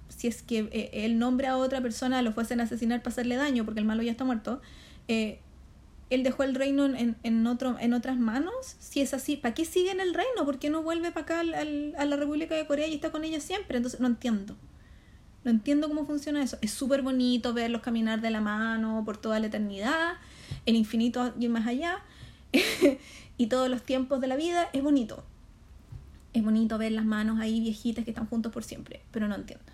[0.10, 3.36] si es que eh, él nombra a otra persona lo fuesen a asesinar para hacerle
[3.36, 4.62] daño porque el malo ya está muerto,
[5.08, 5.40] eh,
[6.10, 8.54] él dejó el reino en, en, otro, en otras manos.
[8.80, 10.46] Si es así, ¿para qué sigue en el reino?
[10.46, 13.24] ¿Por qué no vuelve para acá al, a la República de Corea y está con
[13.24, 13.78] ella siempre?
[13.78, 14.56] Entonces no entiendo.
[15.44, 16.58] No entiendo cómo funciona eso.
[16.62, 20.14] Es súper bonito verlos caminar de la mano por toda la eternidad,
[20.68, 22.00] el infinito y más allá,
[23.38, 24.70] y todos los tiempos de la vida.
[24.72, 25.24] Es bonito
[26.34, 29.72] es bonito ver las manos ahí viejitas que están juntos por siempre, pero no entiendo.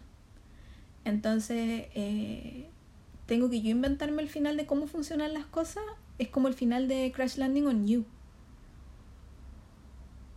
[1.05, 2.69] Entonces, eh,
[3.25, 5.83] tengo que yo inventarme el final de cómo funcionan las cosas.
[6.17, 8.05] Es como el final de Crash Landing on You.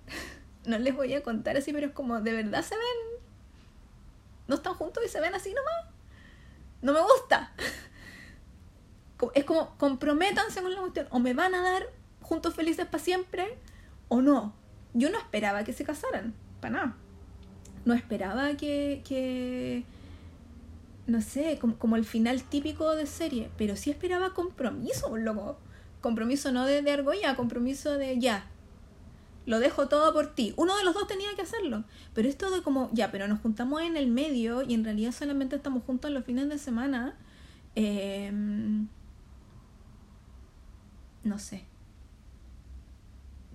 [0.66, 3.22] no les voy a contar así, pero es como, ¿de verdad se ven?
[4.46, 5.94] ¿No están juntos y se ven así nomás?
[6.82, 7.52] No me gusta.
[9.35, 11.08] es como, comprométanse con la cuestión.
[11.11, 11.82] O me van a dar
[12.20, 13.58] juntos felices para siempre,
[14.08, 14.62] o no
[14.94, 16.96] yo no esperaba que se casaran, para nada.
[17.85, 19.85] No esperaba que, que
[21.07, 25.59] no sé, como, el final típico de serie, pero sí esperaba compromiso, loco.
[26.00, 28.46] Compromiso no de, de argolla, compromiso de ya.
[29.46, 30.55] Lo dejo todo por ti.
[30.57, 31.85] Uno de los dos tenía que hacerlo.
[32.14, 35.57] Pero esto de como, ya, pero nos juntamos en el medio y en realidad solamente
[35.57, 37.16] estamos juntos los fines de semana.
[37.74, 38.87] Em,
[41.24, 41.66] no sé.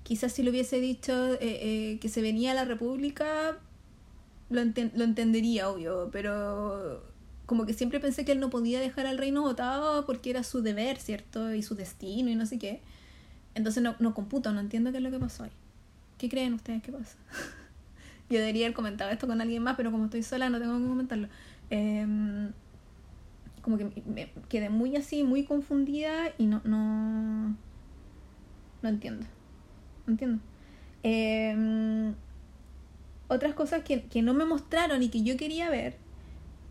[0.08, 3.58] Quizás si lo hubiese dicho eh, eh, que se venía a la República,
[4.50, 7.04] lo, lo entendería, obvio, pero
[7.46, 10.62] como que siempre pensé que él no podía dejar al reino votado porque era su
[10.62, 11.54] deber, ¿cierto?
[11.54, 12.80] Y su destino y no sé qué.
[13.54, 15.52] Entonces no, no computo, no entiendo qué es lo que pasó ahí.
[16.18, 17.18] ¿Qué creen ustedes que pasa?
[18.30, 20.88] Yo debería haber comentado esto con alguien más, pero como estoy sola no tengo que
[20.88, 21.28] comentarlo.
[21.70, 22.54] Em,
[23.62, 27.58] como que me quedé muy así, muy confundida y no, no,
[28.82, 29.28] no entiendo
[30.08, 30.40] entiendo.
[31.04, 32.16] Em,
[33.28, 35.98] otras cosas que, que, no me mostraron y que yo quería ver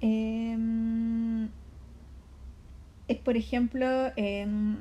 [0.00, 1.48] em,
[3.08, 4.76] es, por ejemplo, em,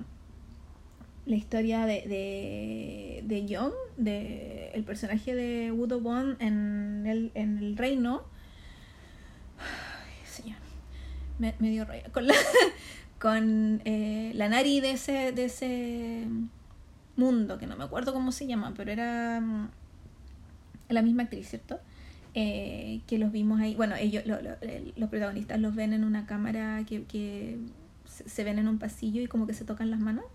[1.26, 7.58] la historia de, de, de Young, de, el personaje de Woo Won en el, en
[7.58, 8.24] el reino.
[10.26, 10.58] Señor,
[11.40, 12.10] me, dio raya.
[12.12, 12.36] Con la,
[13.20, 16.28] con eh, la nari de ese, de ese
[17.18, 19.70] Mundo, que no me acuerdo cómo se llama, pero era mm,
[20.90, 21.80] la misma actriz, ¿cierto?
[22.34, 27.04] Eh, que los vimos ahí, bueno, ellos, los protagonistas los ven en una cámara que,
[27.06, 27.58] que
[28.06, 30.26] se ven en un pasillo y como que se tocan las manos.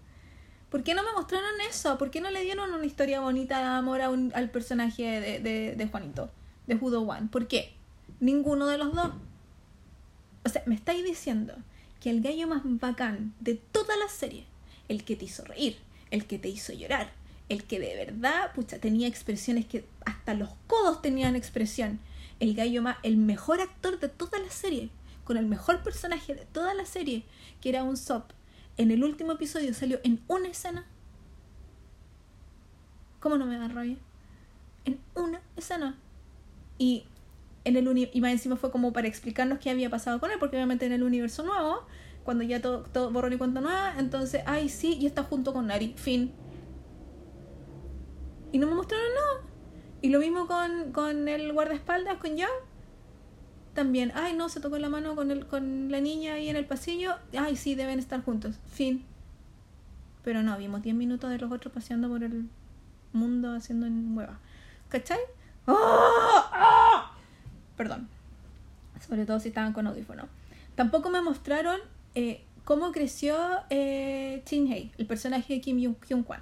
[0.70, 1.98] ¿Por qué no me mostraron eso?
[1.98, 5.40] ¿Por qué no le dieron una historia bonita de amor a un, al personaje de,
[5.40, 6.30] de, de Juanito,
[6.66, 7.28] de Judo One?
[7.30, 7.74] ¿Por qué?
[8.20, 9.12] Ninguno de los dos.
[10.44, 11.54] O sea, me estáis diciendo
[12.00, 14.46] que el gallo más bacán de toda la serie,
[14.88, 15.76] el que te hizo reír,
[16.10, 17.12] el que te hizo llorar,
[17.48, 22.00] el que de verdad, pucha, tenía expresiones que hasta los codos tenían expresión,
[22.38, 24.90] el gallo más, el mejor actor de toda la serie,
[25.24, 27.24] con el mejor personaje de toda la serie,
[27.60, 28.32] que era un Sop,
[28.80, 30.86] en el último episodio salió en una escena.
[33.20, 33.98] ¿Cómo no me da rabia?
[34.86, 35.98] En una escena.
[36.78, 37.04] Y
[37.64, 40.56] en el y más encima fue como para explicarnos qué había pasado con él, porque
[40.56, 41.84] obviamente en el universo nuevo
[42.24, 45.66] cuando ya todo, todo borrón y cuenta nueva, entonces, ay, sí, y está junto con
[45.66, 46.32] Nari, fin.
[48.52, 49.50] Y no me mostraron nada.
[50.02, 52.48] Y lo mismo con, con el guardaespaldas, con Young.
[53.74, 56.66] También, ay, no, se tocó la mano con, el, con la niña ahí en el
[56.66, 57.14] pasillo.
[57.38, 58.56] Ay, sí, deben estar juntos.
[58.66, 59.04] Fin.
[60.24, 62.48] Pero no, vimos 10 minutos de los otros paseando por el
[63.12, 64.38] mundo haciendo en hueva.
[64.88, 65.20] ¿Cachai?
[65.66, 66.50] ¡Ah!
[66.52, 67.12] ¡Ah!
[67.76, 68.08] Perdón.
[69.06, 70.28] Sobre todo si estaban con audífono.
[70.74, 71.80] Tampoco me mostraron
[72.14, 73.36] eh, cómo creció
[73.70, 76.40] eh, Hei, el personaje de Kim Kyun Kwan.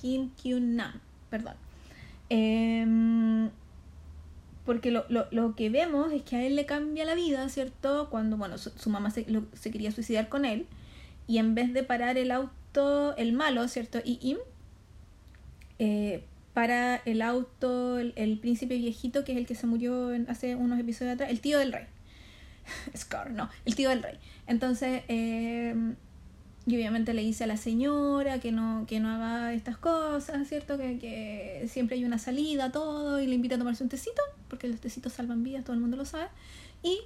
[0.00, 1.00] Kim Kyun Nam,
[1.30, 1.54] perdón.
[2.28, 3.50] Em,
[4.64, 8.08] porque lo, lo, lo, que vemos es que a él le cambia la vida, ¿cierto?
[8.10, 10.66] Cuando, bueno, su, mamá se, lo, se, quería suicidar con él
[11.26, 13.98] y en vez de parar el auto, el malo, ¿cierto?
[14.04, 14.38] Y Im,
[15.78, 16.24] eh,
[16.54, 20.78] para el auto, el, el, príncipe viejito, que es el que se murió hace unos
[20.78, 21.86] episodios atrás, el tío del rey.
[22.96, 24.18] Scar, no, el tío del rey.
[24.46, 25.74] Entonces, eh,
[26.64, 30.78] y obviamente le dice a la señora que no, que no haga estas cosas, ¿cierto?
[30.78, 34.68] Que, que, siempre hay una salida, todo, y le invita a tomarse un tecito, porque
[34.68, 36.28] los tecitos salvan vidas, todo el mundo lo sabe.
[36.82, 37.00] Y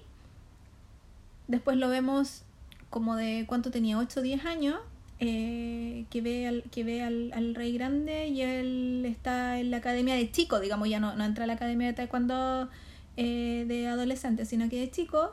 [1.48, 2.42] después lo vemos
[2.90, 4.78] como de cuánto tenía, 8 o 10 años,
[5.20, 9.78] eh, que ve, al, que ve al, al, rey grande y él está en la
[9.78, 12.68] academia de chico, digamos, ya no, no entra a la academia de taekwondo
[13.16, 15.32] eh, de adolescente, sino que de chico.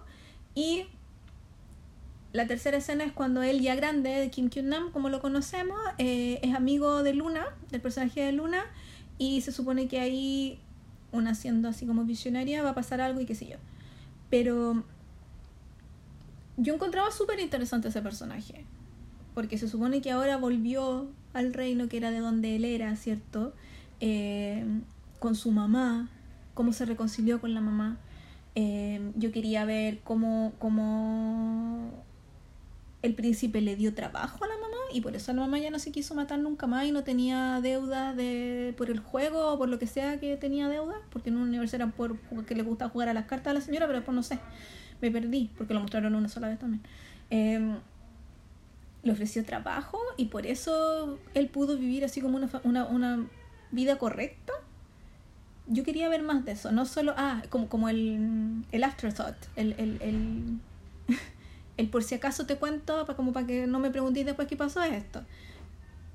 [0.56, 0.86] Y
[2.34, 5.80] la tercera escena es cuando él ya grande, de Kim Kyun Nam, como lo conocemos,
[6.00, 8.64] eh, es amigo de Luna, del personaje de Luna,
[9.20, 10.60] y se supone que ahí,
[11.12, 13.58] una siendo así como visionaria, va a pasar algo y qué sé yo.
[14.32, 14.84] Pero
[16.58, 18.66] yo encontraba súper interesante ese personaje,
[19.36, 23.54] porque se supone que ahora volvió al reino que era de donde él era, ¿cierto?
[24.00, 24.66] Eh,
[25.20, 26.10] con su mamá,
[26.54, 27.98] cómo se reconcilió con la mamá.
[28.56, 31.92] Eh, yo quería ver cómo, cómo
[33.02, 35.80] el príncipe le dio trabajo a la mamá y por eso la mamá ya no
[35.80, 39.70] se quiso matar nunca más y no tenía deuda de, por el juego o por
[39.70, 42.90] lo que sea que tenía deuda, porque en un universo era por que le gustaba
[42.90, 44.40] jugar a las cartas a la señora, pero después no sé,
[45.02, 46.84] me perdí porque lo mostraron una sola vez también.
[47.30, 47.76] Eh,
[49.04, 53.26] le ofreció trabajo y por eso él pudo vivir así como una, una, una
[53.72, 54.54] vida correcta.
[55.68, 59.74] Yo quería ver más de eso, no solo, ah, como, como el, el afterthought, el,
[59.74, 60.60] el, el
[61.78, 64.84] el por si acaso te cuento, como para que no me preguntéis después qué pasó
[64.84, 65.24] esto.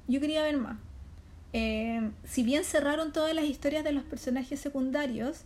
[0.06, 0.76] Yo quería ver más.
[1.52, 5.42] Eh, si bien cerraron todas las historias de los personajes secundarios,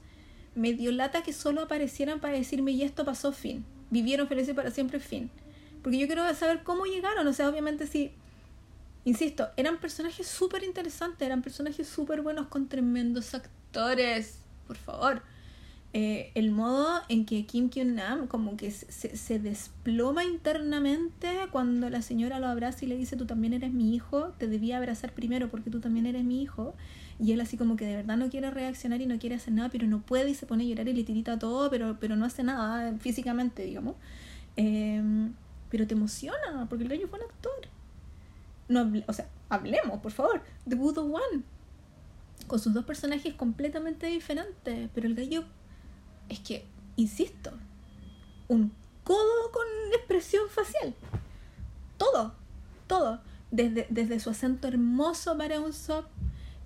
[0.55, 3.65] me dio lata que solo aparecieran para decirme y esto pasó fin.
[3.91, 5.31] Vivieron felices para siempre fin.
[5.83, 7.27] Porque yo quiero saber cómo llegaron.
[7.27, 8.13] O sea, obviamente si...
[9.05, 13.62] Insisto, eran personajes súper interesantes, eran personajes súper buenos con tremendos actores.
[14.67, 15.23] Por favor.
[15.95, 21.91] Eh, el modo en que Kim Kyun Nam como que se, se, desploma internamente cuando
[21.91, 25.13] la señora lo abraza y le dice tú también eres mi hijo, te debía abrazar
[25.13, 26.75] primero porque tú también eres mi hijo
[27.21, 29.69] y él así como que de verdad no quiere reaccionar y no quiere hacer nada
[29.69, 32.25] pero no puede y se pone a llorar y le tirita todo pero, pero no
[32.25, 33.97] hace nada físicamente digamos.
[34.57, 35.03] Eh,
[35.69, 37.69] pero te emociona porque el gallo fue un actor.
[38.69, 40.43] No o sea hablemos por favor.
[40.65, 41.43] De Budo One
[42.53, 45.45] con sus dos personajes completamente diferentes pero el gallo
[46.29, 47.51] es que, insisto,
[48.47, 48.71] un
[49.05, 50.95] codo con expresión facial.
[51.97, 52.35] Todo,
[52.87, 53.23] todo.
[53.51, 56.05] Desde, desde su acento hermoso para un sop,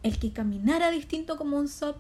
[0.03, 1.99] el que caminara distinto como un sop.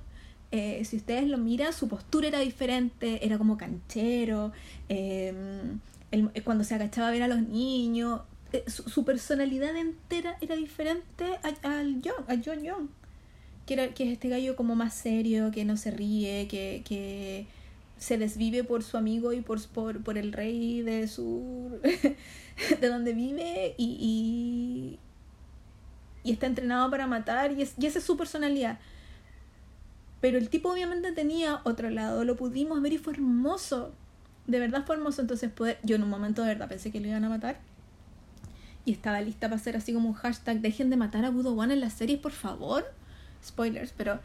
[0.50, 4.50] Eh, si ustedes lo miran, su postura era diferente, era como canchero.
[4.88, 5.32] Eh,
[6.10, 8.22] el, cuando se agachaba a ver a los niños,
[8.52, 12.88] eh, su, su, personalidad entera era diferente al John, a John Young
[13.66, 17.46] que, es este gallo como más serio, que no se ríe, que, que
[17.98, 21.80] se desvive por su amigo y por, por, por el rey de su
[22.80, 24.98] de donde vive y,
[26.24, 28.78] y, y, está entrenado para matar y, es, y esa es su personalidad.
[30.20, 33.92] Pero el tipo obviamente tenía otro lado, lo pudimos ver y fue hermoso.
[34.46, 35.20] De verdad fue hermoso.
[35.20, 37.58] Entonces poder, yo en un momento de verdad pensé que lo iban a matar.
[38.84, 41.74] Y estaba lista para hacer así como un hashtag, dejen de matar a Budo One
[41.74, 42.86] en las series, por favor
[43.46, 44.20] spoilers, pero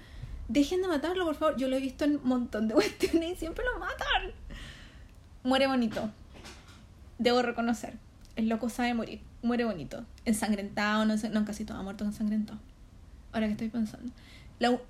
[0.47, 1.57] dejen de matarlo, por favor.
[1.57, 4.32] Yo lo he visto en un montón de cuestiones y siempre lo matan.
[5.43, 6.09] Muere bonito.
[7.17, 7.93] Debo reconocer.
[8.36, 9.22] El loco sabe morir.
[9.41, 10.05] Muere bonito.
[10.26, 11.15] Ensangrentado, no.
[11.15, 12.59] No, casi todo ha muerto ensangrentado.
[13.32, 14.11] Ahora que estoy pensando.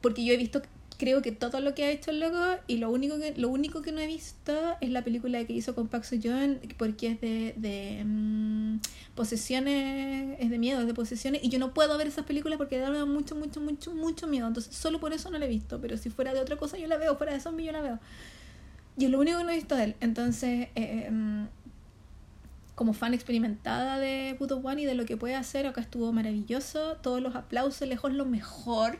[0.02, 0.62] Porque yo he visto
[1.02, 2.38] creo que todo lo que ha hecho el loco
[2.68, 5.74] y lo único que lo único que no he visto es la película que hizo
[5.74, 8.80] con Park Seo Joon porque es de, de um,
[9.16, 12.78] posesiones es de miedo es de posesiones y yo no puedo ver esas películas porque
[12.78, 14.48] me da mucho mucho mucho mucho miedo.
[14.48, 16.86] Entonces solo por eso no la he visto pero si fuera de otra cosa yo
[16.86, 18.00] la veo fuera de zombies yo la veo.
[18.96, 19.96] Y es lo único que no he visto de él.
[20.02, 21.48] Entonces eh, um,
[22.76, 26.98] como fan experimentada de Puto One y de lo que puede hacer acá estuvo maravilloso
[27.02, 29.00] todos los aplausos lejos lo mejor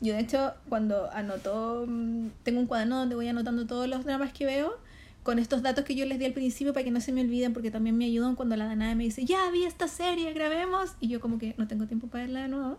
[0.00, 4.32] yo de hecho cuando anoto, mm, tengo un cuaderno donde voy anotando todos los dramas
[4.32, 4.78] que veo
[5.22, 7.52] con estos datos que yo les di al principio para que no se me olviden
[7.52, 11.08] porque también me ayudan cuando la Danada me dice, ya vi esta serie, grabemos y
[11.08, 12.78] yo como que no tengo tiempo para verla de nuevo.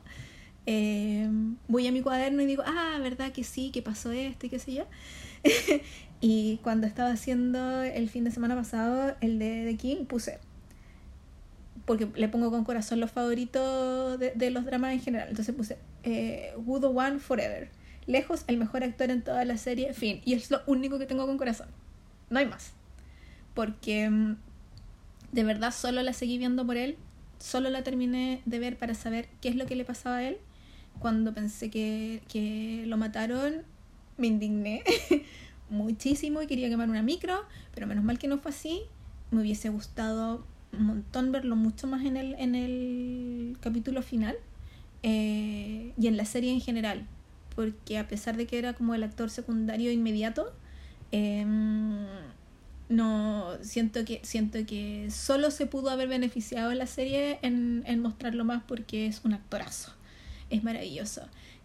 [0.65, 1.29] Eh,
[1.67, 4.59] voy a mi cuaderno y digo, ah, verdad que sí, que pasó esto y qué
[4.59, 4.85] sé yo.
[6.21, 10.39] y cuando estaba haciendo el fin de semana pasado el de The King, puse
[11.91, 15.27] porque le pongo con corazón los favoritos de, los dramas en general.
[15.27, 17.69] Entonces puse eh, One Forever.
[18.05, 20.21] lejos el mejor actor en toda la serie, fin.
[20.23, 21.67] Y es lo único que tengo con corazón.
[22.29, 22.71] No hay más.
[23.53, 24.37] Porque mm,
[25.33, 26.95] de verdad solo la seguí viendo por él,
[27.39, 30.37] solo la terminé de ver para saber qué es lo que le pasaba a él.
[30.99, 33.63] Cuando pensé que, que lo mataron,
[34.15, 34.81] me indigné
[35.69, 37.43] muchísimo y quería quemar una micro,
[37.75, 38.83] pero menos mal que no fue así.
[39.29, 44.35] Me hubiese gustado un montón verlo mucho más en el, en el capítulo final
[45.03, 47.05] eh, y en la serie en general,
[47.55, 50.53] porque a pesar de que era como el actor secundario inmediato,
[51.11, 52.05] em,
[52.89, 58.01] no siento que siento que solo se pudo haber beneficiado en la serie en, en
[58.01, 59.93] mostrarlo más porque es un actorazo
[60.51, 61.21] es maravilloso.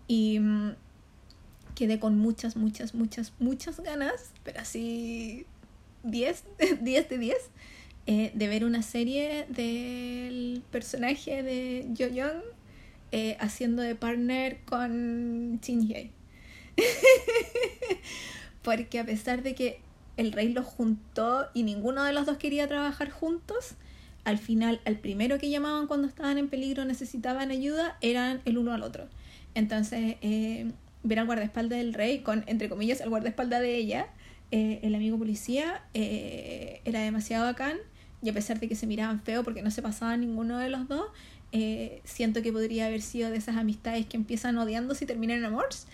[0.09, 0.71] Y mm,
[1.75, 5.45] quedé con muchas muchas muchas muchas ganas pero así
[6.05, 6.45] 10
[6.81, 7.37] 10 de 10
[8.09, 12.41] eh, de ver una serie del personaje de Jo Young
[13.11, 16.13] eh, haciendo de partner con Shin Hye
[18.63, 19.81] porque a pesar de que
[20.17, 23.75] el rey los juntó y ninguno de los dos quería trabajar juntos,
[24.25, 28.73] al final, al primero que llamaban cuando estaban en peligro, necesitaban ayuda, eran el uno
[28.73, 29.09] al otro.
[29.55, 30.71] Entonces, eh,
[31.03, 34.09] ver al guardaespaldas del rey con, entre comillas, el guardaespaldas de ella,
[34.53, 37.79] eh, el amigo policía, era demasiado bacán.
[38.27, 40.89] Y a pesar de que se miraban feo porque no se pasaba ninguno de los
[40.89, 41.07] dos,
[42.05, 45.87] siento que podría haber sido de esas amistades que empiezan odiándose y terminan en amores.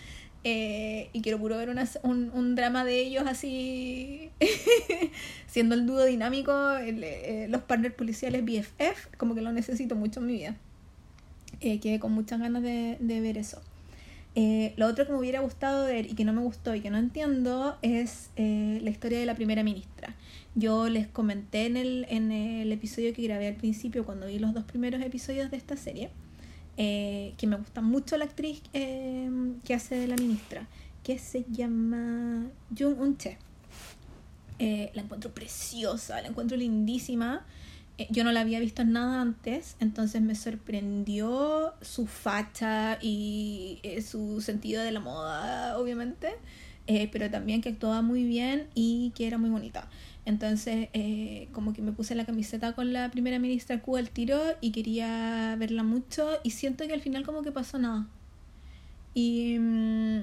[0.45, 4.29] Eh, y quiero puro ver un, un, drama de ellos así,
[5.47, 10.25] siendo el dúo dinámico, eh, los partners policiales BFF, como que lo necesito mucho en
[10.25, 10.57] mi vida.
[11.61, 13.61] Eh, quedé con muchas ganas de, de ver eso.
[14.35, 16.89] Eh, lo otro que me hubiera gustado ver y que no me gustó y que
[16.89, 20.13] no entiendo es la historia de la primera ministra.
[20.55, 24.53] Yo les comenté en el, en el episodio que grabé al principio, cuando vi los
[24.53, 26.11] dos primeros episodios de esta serie,
[26.77, 29.29] eh, que me gusta mucho la actriz eh,
[29.63, 30.67] que hace de la ministra,
[31.03, 33.37] que se llama Jung Un Che.
[34.59, 37.45] Eh, la encuentro preciosa, la encuentro lindísima.
[38.09, 44.83] yo no la había visto nada antes, entonces me sorprendió su facha y su sentido
[44.83, 46.29] de la moda, obviamente,
[47.11, 49.87] pero también que actuaba muy bien y que era muy bonita.
[50.25, 54.39] Entonces, eh, como que me puse la camiseta con la primera ministra Q al tiro
[54.61, 58.07] y quería verla mucho y siento que al final como que pasó nada.
[59.13, 60.21] Y mm,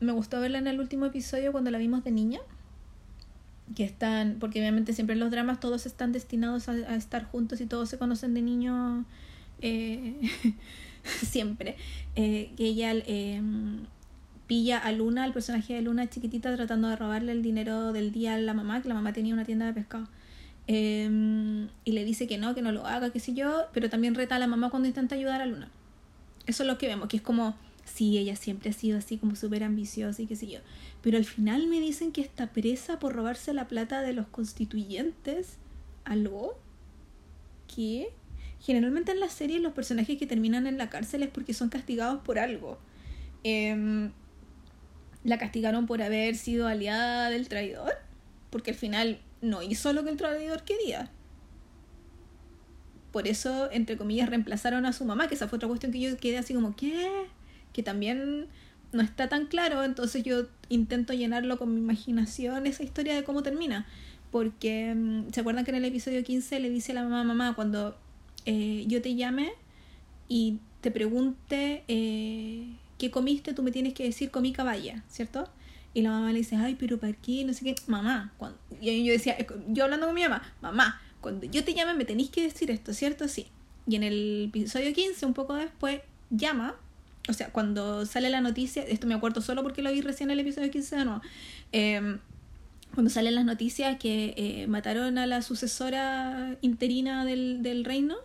[0.00, 2.40] me gustó verla en el último episodio cuando la vimos de niña.
[3.74, 7.66] Que están, porque obviamente siempre en los dramas todos están destinados a, estar juntos y
[7.66, 9.04] todos se conocen de niño
[9.60, 10.20] eh,
[11.04, 11.76] siempre.
[12.16, 12.92] Eh, que ella
[14.48, 18.34] pilla a Luna, el personaje de Luna chiquitita, tratando de robarle el dinero del día
[18.34, 20.08] a la mamá, que la mamá tenía una tienda de pescado.
[20.66, 24.14] Em, y le dice que no, que no lo haga, qué sé yo, pero también
[24.14, 25.68] reta a la mamá cuando intenta ayudar a Luna.
[26.46, 29.36] Eso es lo que vemos, que es como, sí, ella siempre ha sido así como
[29.36, 30.60] súper ambiciosa y qué sé yo.
[31.02, 35.58] Pero al final me dicen que está presa por robarse la plata de los constituyentes.
[36.04, 36.58] ¿Algo?
[37.74, 38.08] ¿Qué?
[38.60, 42.22] Generalmente en las series los personajes que terminan en la cárcel es porque son castigados
[42.22, 42.78] por algo.
[43.44, 44.10] Eh,
[45.24, 47.92] la castigaron por haber sido aliada del traidor,
[48.50, 51.10] porque al final no hizo lo que el traidor quería.
[53.12, 56.16] Por eso, entre comillas, reemplazaron a su mamá, que esa fue otra cuestión que yo
[56.18, 57.08] quedé así como, ¿qué?
[57.72, 58.46] Que también
[58.92, 63.42] no está tan claro, entonces yo intento llenarlo con mi imaginación esa historia de cómo
[63.42, 63.86] termina.
[64.30, 67.54] Porque, mm, ¿se acuerdan que en el episodio 15 le dice a la mamá, mamá,
[67.54, 67.96] cuando
[68.44, 69.52] eh, yo te llame
[70.28, 71.84] y te pregunte...
[71.88, 73.54] Eh, ¿qué comiste?
[73.54, 75.48] Tú me tienes que decir, comí caballa, ¿cierto?
[75.94, 77.44] Y la mamá le dice, ay, pero ¿para qué?
[77.44, 77.74] No sé qué.
[77.86, 78.58] Mamá, cuando...
[78.80, 79.36] y yo decía,
[79.68, 82.92] yo hablando con mi mamá, mamá, cuando yo te llame me tenéis que decir esto,
[82.92, 83.28] ¿cierto?
[83.28, 83.46] Sí.
[83.86, 86.74] Y en el episodio 15, un poco después, llama,
[87.28, 90.38] o sea, cuando sale la noticia, esto me acuerdo solo porque lo vi recién en
[90.38, 91.22] el episodio 15 de nuevo,
[91.72, 92.18] eh,
[92.94, 98.16] cuando salen las noticias que eh, mataron a la sucesora interina del, del reino,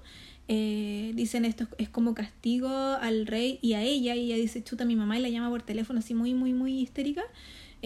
[0.48, 4.86] eh, dicen esto es como castigo al rey y a ella, y ella dice chuta
[4.86, 7.24] mi mamá y la llama por teléfono así muy, muy, muy histérica.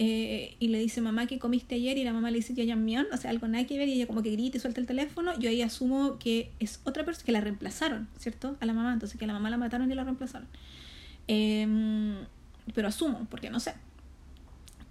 [0.00, 3.08] Eh, y le dice mamá que comiste ayer y la mamá le dice ya mión,
[3.12, 5.36] o sea, algo nada que ver y ella como que grita y suelta el teléfono,
[5.40, 8.56] yo ahí asumo que es otra persona, que la reemplazaron, ¿cierto?
[8.60, 10.46] A la mamá, entonces que la mamá la mataron y la reemplazaron.
[11.26, 12.14] Em,
[12.74, 13.74] pero asumo, porque no sé.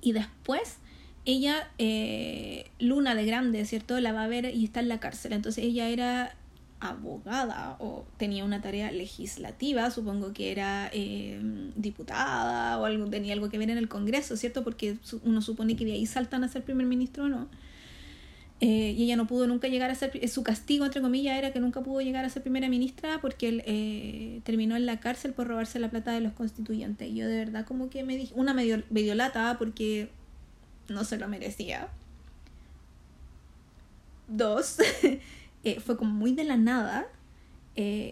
[0.01, 0.79] Y después
[1.23, 3.99] ella, eh, Luna de grande, ¿cierto?
[4.01, 6.35] La va a ver y está en la cárcel, entonces ella era
[6.79, 11.39] abogada o tenía una tarea legislativa, supongo que era eh,
[11.75, 14.63] diputada o algo, tenía algo que ver en el Congreso, ¿cierto?
[14.63, 17.47] Porque uno supone que de ahí saltan a ser primer ministro no.
[18.59, 21.59] Eh, y ella no pudo nunca llegar a ser, su castigo, entre comillas, era que
[21.59, 25.47] nunca pudo llegar a ser primera ministra porque él eh, terminó en la cárcel por
[25.47, 27.13] robarse la plata de los constituyentes.
[27.13, 30.09] Yo de verdad como que me dije, una medio, medio lata porque
[30.89, 31.89] no se lo merecía.
[34.27, 34.77] Dos,
[35.63, 37.07] eh, fue como muy de la nada.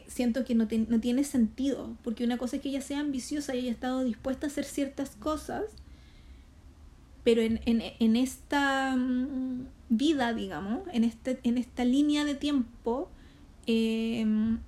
[0.08, 3.60] siento que no, no tiene sentido, porque una cosa es que ella sea ambiciosa y
[3.60, 5.64] haya estado dispuesta a hacer ciertas cosas,
[7.26, 13.10] pero en, en, en esta mm, vida, digamos, en, este, en esta línea de tiempo,
[13.66, 14.60] em,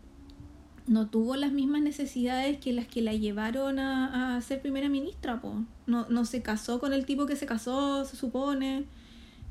[0.88, 5.40] no tuvo las mismas necesidades que las que la llevaron a, a ser primera ministra.
[5.40, 5.66] Po.
[5.86, 8.86] No, no se casó con el tipo que se casó, se supone,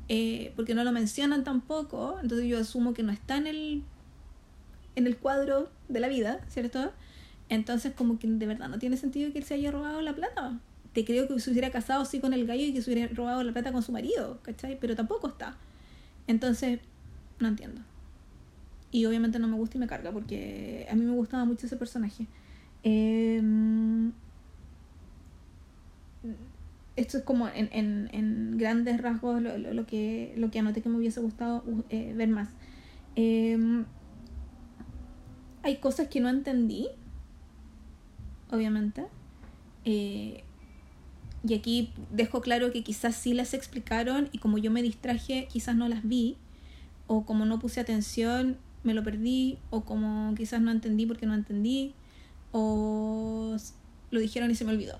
[0.09, 2.19] eh, porque no lo mencionan tampoco.
[2.21, 3.83] Entonces yo asumo que no está en el,
[4.95, 6.91] en el cuadro de la vida, ¿cierto?
[7.49, 10.59] Entonces como que de verdad no tiene sentido que él se haya robado la plata
[10.97, 13.43] te creo que se hubiera casado así con el gallo y que se hubiera robado
[13.43, 14.79] la plata con su marido, ¿cachai?
[14.79, 15.55] Pero tampoco está.
[16.25, 16.79] Entonces,
[17.37, 17.81] no entiendo.
[18.89, 21.77] Y obviamente no me gusta y me carga porque a mí me gustaba mucho ese
[21.77, 22.25] personaje.
[22.81, 24.11] Em,
[26.97, 30.89] esto es como en, en, en grandes rasgos lo, lo, que, lo que anoté que
[30.89, 32.49] me hubiese gustado eh, ver más.
[33.15, 33.85] Em,
[35.61, 36.87] hay cosas que no entendí,
[38.51, 39.05] obviamente.
[39.85, 40.43] Eh,
[41.47, 45.75] y aquí dejo claro que quizás sí las explicaron y como yo me distraje, quizás
[45.75, 46.35] no las vi.
[47.05, 49.59] O como no puse atención, me lo perdí.
[49.69, 51.93] O como quizás no entendí porque no entendí.
[52.51, 53.55] O
[54.09, 54.99] lo dijeron y se me olvidó.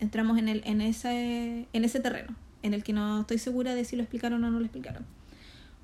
[0.00, 3.84] Entramos en, el, en, ese, en ese terreno, en el que no estoy segura de
[3.84, 5.06] si lo explicaron o no lo explicaron.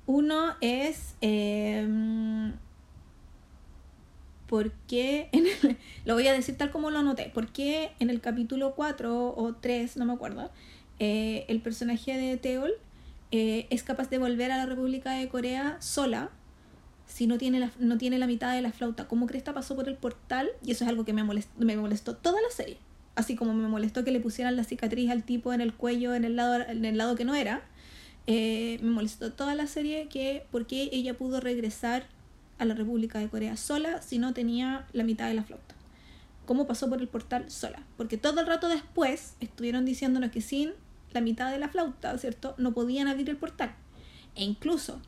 [0.05, 1.15] Uno es...
[1.21, 2.51] Eh,
[4.47, 5.29] ¿por qué,
[6.05, 9.53] lo voy a decir tal como lo anoté, por qué en el capítulo 4 o
[9.53, 10.49] 3, no me acuerdo,
[10.99, 12.71] eh, el personaje de Teol
[13.31, 16.31] eh, es capaz de volver a la República de Corea sola
[17.05, 19.07] si no tiene, la, no tiene la mitad de la flauta?
[19.07, 20.49] ¿Cómo Cresta pasó por el portal?
[20.63, 22.77] Y eso es algo que me molestó, me molestó toda la serie.
[23.17, 26.23] Así como me molestó que le pusieran la cicatriz al tipo en el cuello, en
[26.23, 27.63] el lado, en el lado que no era.
[28.27, 32.05] Eh, me molestó toda la serie que por qué ella pudo regresar
[32.59, 35.73] a la República de Corea sola si no tenía la mitad de la flauta.
[36.45, 37.81] ¿Cómo pasó por el portal sola?
[37.97, 40.73] Porque todo el rato después estuvieron diciéndonos que sin
[41.11, 42.53] la mitad de la flauta, ¿cierto?
[42.59, 43.73] No podían abrir el portal.
[44.35, 45.01] E incluso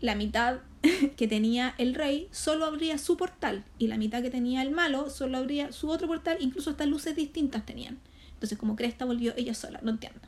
[0.00, 0.60] la mitad
[1.16, 5.10] que tenía el rey solo abría su portal y la mitad que tenía el malo
[5.10, 7.98] solo abría su otro portal, incluso hasta luces distintas tenían.
[8.34, 10.20] Entonces, como Cresta volvió ella sola, no entiendo.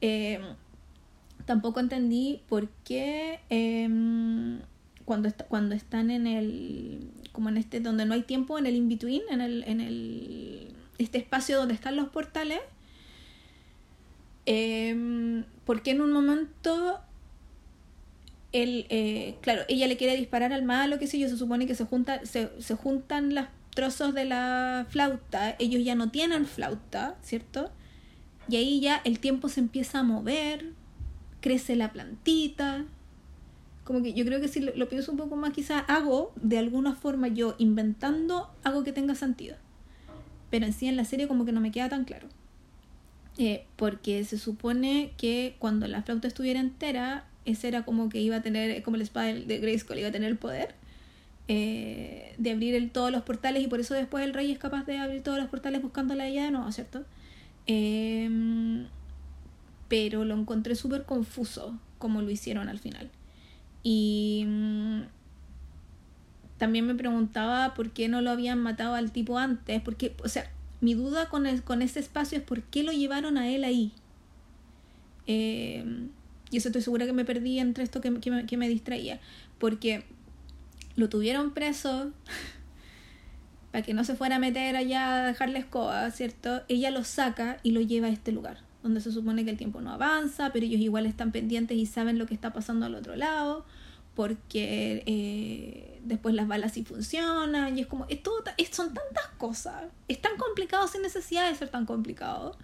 [0.00, 0.40] Eh,
[1.44, 4.60] tampoco entendí por qué em,
[5.04, 9.22] cuando, cuando están en el, como en este, donde no hay tiempo, en el in-between,
[9.30, 12.60] en el, en el, este espacio donde están los portales,
[14.46, 17.00] eh, porque en un momento
[18.52, 21.84] eh, claro, ella le quiere disparar al malo, qué sé yo, se supone que se,
[21.84, 27.70] junta, se, se juntan los trozos de la flauta, ellos ya no tienen flauta, ¿cierto?
[28.48, 30.72] Y ahí ya el tiempo se empieza a mover,
[31.40, 32.86] crece la plantita,
[33.88, 36.94] como que yo creo que si lo, pienso un poco más, quizás hago de alguna
[36.94, 39.56] forma yo inventando algo que tenga sentido.
[40.50, 42.28] Pero en sí en la serie como que no me queda tan claro.
[43.38, 48.36] Eh, porque se supone que cuando la flauta estuviera entera, ese era como que iba
[48.36, 50.74] a tener, como el espada de Grayskull, iba a tener el poder
[51.48, 54.98] eh, de abrir todos los portales y por eso después el rey es capaz de
[54.98, 57.04] abrir todos los portales buscándola a ella de nuevo, ¿cierto?
[57.66, 58.86] Em,
[59.88, 63.10] pero lo encontré súper confuso como lo hicieron al final.
[63.82, 65.00] Y mm,
[66.58, 70.50] también me preguntaba por qué no lo habían matado al tipo antes, porque, o sea,
[70.82, 73.92] mi duda con, con ese espacio es por qué lo llevaron a él ahí.
[75.26, 76.08] Eh,
[76.50, 79.20] y eso estoy segura que me perdí entre esto que, que, me, distraía,
[79.58, 80.04] porque
[80.96, 82.12] lo tuvieron preso
[83.72, 86.62] para que no se fuera a meter allá a dejarle escoba, ¿cierto?
[86.68, 89.80] Ella lo saca y lo lleva a este lugar donde se supone que el tiempo
[89.80, 93.16] no avanza, pero ellos igual están pendientes y saben lo que está pasando al otro
[93.16, 93.64] lado,
[94.14, 99.84] porque eh, después las balas sí funcionan, y es como, es todo, son tantas cosas,
[100.06, 102.56] es tan complicado sin necesidad de ser tan complicado,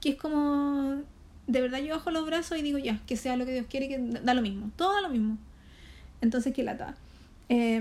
[0.00, 1.02] que es como,
[1.46, 3.88] de verdad yo bajo los brazos y digo, ya, que sea lo que Dios quiere,
[3.88, 5.38] que da lo mismo, todo da lo mismo.
[6.20, 6.94] Entonces, ¿qué lata?
[7.48, 7.80] Eh,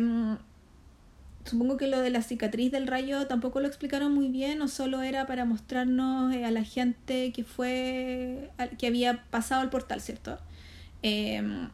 [1.45, 5.01] supongo que lo de la cicatriz del rayo tampoco lo explicaron muy bien o solo
[5.01, 10.37] era para mostrarnos eh, a la gente que fue que había pasado el portal cierto
[11.01, 11.69] em,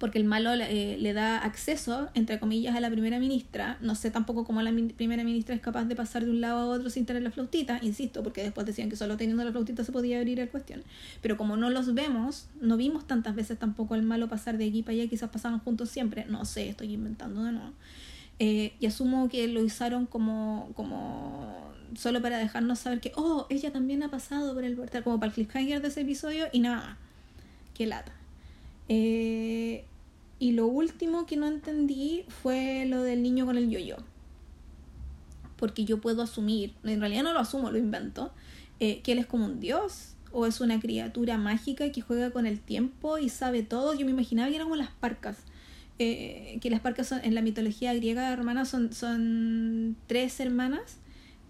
[0.00, 3.76] porque el malo eh, le da acceso, entre comillas, a la primera ministra.
[3.82, 6.66] No sé tampoco cómo la primera ministra es capaz de pasar de un lado a
[6.74, 9.92] otro sin tener la flautita, insisto, porque después decían que solo teniendo la flautita se
[9.92, 10.82] podía abrir la cuestión.
[11.20, 14.82] Pero como no los vemos, no vimos tantas veces tampoco al malo pasar de aquí
[14.82, 16.24] para allá, quizás pasaban juntos siempre.
[16.24, 17.72] No sé, estoy inventando de nuevo.
[18.38, 23.70] Eh, y asumo que lo usaron como, como solo para dejarnos saber que, oh, ella
[23.70, 26.96] también ha pasado por el portal, como para el cliffhanger de ese episodio y nada,
[27.74, 28.19] qué lata.
[28.92, 29.84] Eh,
[30.40, 33.96] y lo último que no entendí fue lo del niño con el yo-yo.
[35.56, 38.32] Porque yo puedo asumir, en realidad no lo asumo, lo invento,
[38.80, 42.46] eh, que él es como un dios o es una criatura mágica que juega con
[42.46, 43.94] el tiempo y sabe todo.
[43.94, 45.38] Yo me imaginaba que eran como las parcas.
[46.00, 50.96] Eh, que las parcas son, en la mitología griega hermanas son, son tres hermanas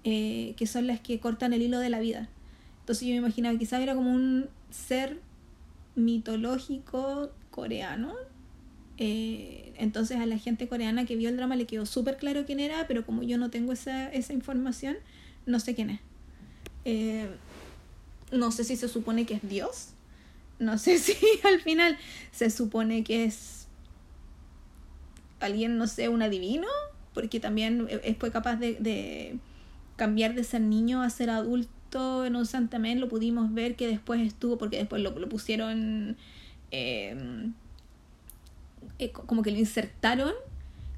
[0.03, 2.29] eh, que son las que cortan el hilo de la vida.
[2.81, 5.21] Entonces yo me imaginaba que quizás era como un ser
[6.05, 8.15] mitológico coreano
[9.03, 12.61] eh, entonces a la gente coreana que vio el drama le quedó súper claro quién
[12.61, 14.99] era, pero como yo no tengo esa, esa información,
[15.47, 16.01] no sé quién es.
[16.85, 17.27] Eh,
[18.31, 19.89] no sé si se supone que es Dios.
[20.59, 21.97] No sé si al final
[22.31, 23.69] se supone que es
[25.41, 26.69] alguien, no sé, un adivino,
[27.15, 27.89] porque también
[28.19, 29.39] fue capaz de, de
[29.97, 31.71] cambiar de ser niño a ser adulto
[32.25, 33.01] en un santamén.
[33.01, 36.17] Lo pudimos ver que después estuvo, porque después lo, pusieron...
[36.71, 37.51] Eh,
[38.99, 40.33] eh, como que lo insertaron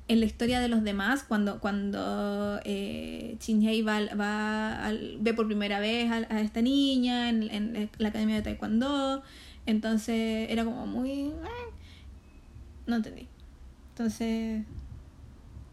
[0.08, 3.36] en la historia de los demás cuando, cuando eh,
[3.88, 9.22] va, ve por primera vez a, esta niña en, la academia de taekwondo
[9.66, 11.72] entonces era como muy eh,
[12.86, 13.28] no entendí
[13.90, 14.64] entonces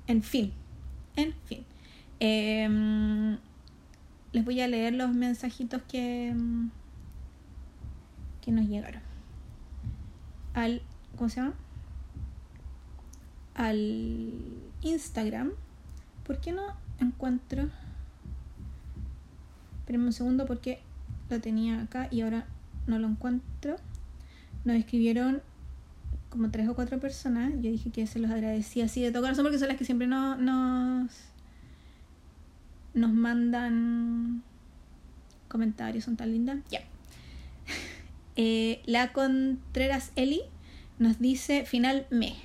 [0.07, 0.53] en fin
[1.15, 1.65] en fin
[2.19, 3.37] em,
[4.31, 6.35] les voy a leer los mensajitos que
[8.41, 9.01] que nos llegaron
[10.53, 10.81] al
[11.15, 11.53] ¿cómo se llama?
[13.59, 14.33] al
[14.81, 15.51] Instagram.
[16.25, 16.63] ¿Por qué no
[16.99, 17.69] encuentro?
[19.79, 20.79] Espérenme un segundo porque
[21.29, 22.45] lo tenía acá y ahora
[22.87, 23.75] no lo encuentro.
[24.63, 25.41] Nos escribieron
[26.29, 27.51] como tres o cuatro personas.
[27.55, 30.07] Yo dije que se los agradecía así de todo corazón porque son las que siempre
[30.07, 31.11] no, nos,
[32.93, 34.43] nos mandan
[35.47, 36.59] comentarios, son tan lindas.
[36.69, 36.81] Ya.
[38.41, 40.39] Eh, la Contreras Eli
[40.97, 42.37] nos dice final me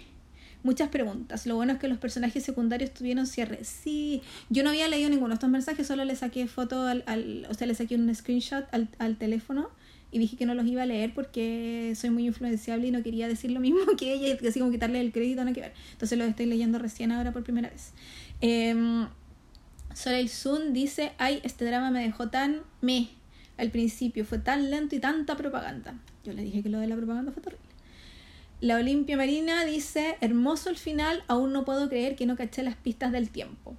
[0.64, 1.46] muchas preguntas.
[1.46, 3.62] Lo bueno es que los personajes secundarios tuvieron cierre.
[3.62, 7.54] Sí, yo no había leído ninguno de estos mensajes, solo le saqué foto al, o
[7.54, 9.68] sea, le saqué un screenshot al, al teléfono
[10.10, 13.28] y dije que no los iba a leer porque soy muy influenciable y no quería
[13.28, 15.74] decir lo mismo que ella así como quitarle el crédito, no que ver.
[15.92, 17.92] Entonces los estoy leyendo recién ahora por primera vez.
[18.40, 19.06] Eh,
[19.94, 23.08] Soleil Sun dice, ay, este drama me dejó tan me
[23.56, 25.94] al principio, fue tan lento y tanta propaganda.
[26.24, 27.64] Yo le dije que lo de la propaganda fue terrible.
[28.60, 32.76] La Olimpia Marina dice, hermoso el final, aún no puedo creer que no caché las
[32.76, 33.76] pistas del tiempo.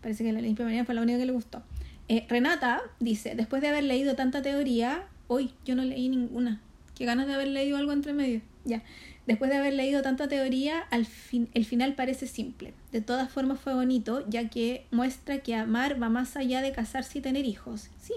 [0.00, 1.62] Parece que la Olimpia Marina fue la única que le gustó.
[2.08, 6.60] Eh, Renata dice, después de haber leído tanta teoría, hoy yo no leí ninguna.
[6.94, 8.40] Qué ganas de haber leído algo entre medio.
[8.64, 8.82] Ya.
[9.26, 12.74] Después de haber leído tanta teoría, al fin, el final parece simple.
[12.90, 17.18] De todas formas fue bonito, ya que muestra que amar va más allá de casarse
[17.18, 17.88] y tener hijos.
[18.00, 18.14] Sí.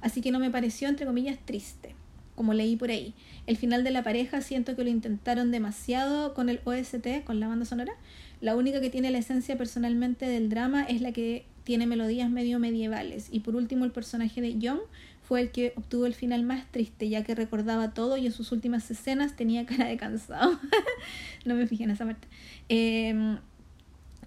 [0.00, 1.94] Así que no me pareció, entre comillas, triste
[2.36, 3.14] como leí por ahí.
[3.48, 7.48] El final de la pareja siento que lo intentaron demasiado con el OST, con la
[7.48, 7.94] banda sonora.
[8.40, 12.60] La única que tiene la esencia personalmente del drama es la que tiene melodías medio
[12.60, 13.28] medievales.
[13.32, 14.80] Y por último el personaje de Young
[15.26, 18.52] fue el que obtuvo el final más triste, ya que recordaba todo y en sus
[18.52, 20.58] últimas escenas tenía cara de cansado.
[21.44, 22.28] no me fijé en esa parte.
[22.68, 23.38] Em,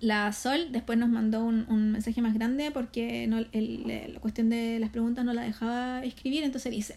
[0.01, 4.89] la Sol después nos mandó un, mensaje más grande porque no, la cuestión de las
[4.89, 6.95] preguntas no la dejaba escribir, entonces dice,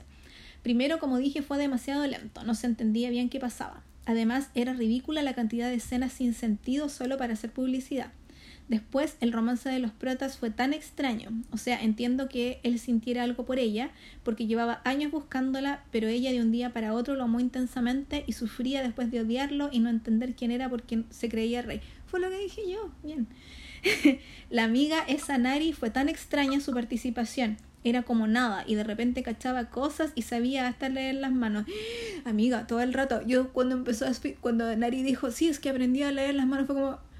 [0.62, 3.82] Primero, como dije, fue demasiado lento, no se entendía bien qué pasaba.
[4.05, 8.12] Además, era ridícula la cantidad de escenas sin sentido solo para hacer publicidad.
[8.73, 11.29] Después, el romance de los protas fue tan extraño.
[11.51, 13.91] O sea, entiendo que él sintiera algo por ella,
[14.23, 18.33] porque llevaba años buscándola, pero ella de un día para otro lo amó intensamente y
[18.33, 21.83] sufría después de odiarlo y no entender quién era porque se creía rey.
[22.07, 22.91] Fue lo que dije yo.
[23.03, 23.27] Bien.
[24.49, 29.23] la amiga esa Nari fue tan extraña su participación era como nada y de repente
[29.23, 31.66] cachaba cosas y sabía hasta leer las manos.
[32.25, 36.03] Amiga, todo el rato, yo cuando empezó a cuando Nari dijo, sí, es que aprendí
[36.03, 37.12] a leer las manos, fue como...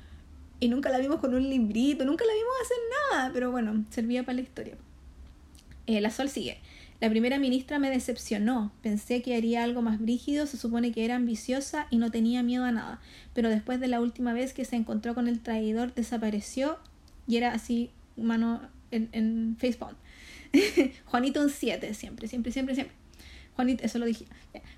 [0.63, 2.77] Y nunca la vimos con un librito, nunca la vimos hacer
[3.11, 4.77] nada, pero bueno, servía para la historia.
[5.89, 6.59] Eh, la Sol sigue.
[7.01, 8.71] La primera ministra me decepcionó.
[8.81, 12.63] Pensé que haría algo más brígido, se supone que era ambiciosa y no tenía miedo
[12.65, 13.01] a nada.
[13.35, 16.79] Pero después de la última vez que se encontró con el traidor, desapareció
[17.27, 18.61] y era así, mano
[18.93, 19.57] en, en
[21.07, 23.02] Juanito un 7, siempre, siempre, siempre, siempre.
[23.55, 24.27] Juanito, eso lo dije.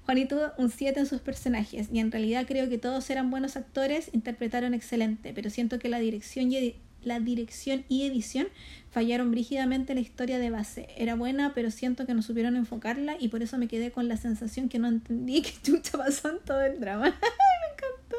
[0.04, 4.10] Juanito un 7 en sus personajes y en realidad creo que todos eran buenos actores,
[4.12, 8.48] interpretaron excelente, pero siento que la dirección y, la dirección y edición
[8.90, 10.88] fallaron brígidamente la historia de base.
[10.96, 14.16] Era buena, pero siento que no supieron enfocarla y por eso me quedé con la
[14.16, 17.10] sensación que no entendí que chucha pasó en todo el drama.
[17.10, 18.16] me encantó.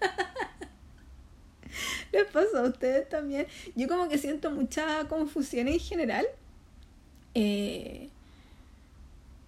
[2.12, 3.46] ¿Les pasó a ustedes también?
[3.76, 6.26] Yo como que siento mucha confusión en general.
[7.34, 8.08] Eh,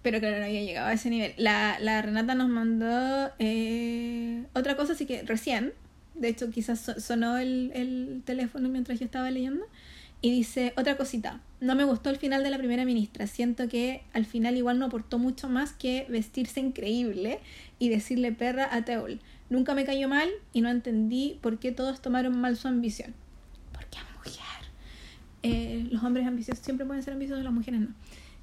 [0.02, 1.34] pero claro, no había llegado a ese nivel.
[1.36, 5.72] La, la Renata nos mandó eh, otra cosa, así que recién,
[6.14, 9.64] de hecho quizás sonó el, el teléfono mientras yo estaba leyendo,
[10.22, 11.40] y dice otra cosita.
[11.60, 13.26] No me gustó el final de la primera ministra.
[13.26, 17.40] Siento que al final igual no aportó mucho más que vestirse increíble
[17.78, 19.20] y decirle perra a Teul.
[19.48, 23.14] Nunca me cayó mal y no entendí por qué todos tomaron mal su ambición.
[23.72, 24.70] Porque es mujer.
[25.42, 27.88] Eh, los hombres ambiciosos siempre pueden ser ambiciosos, las mujeres no.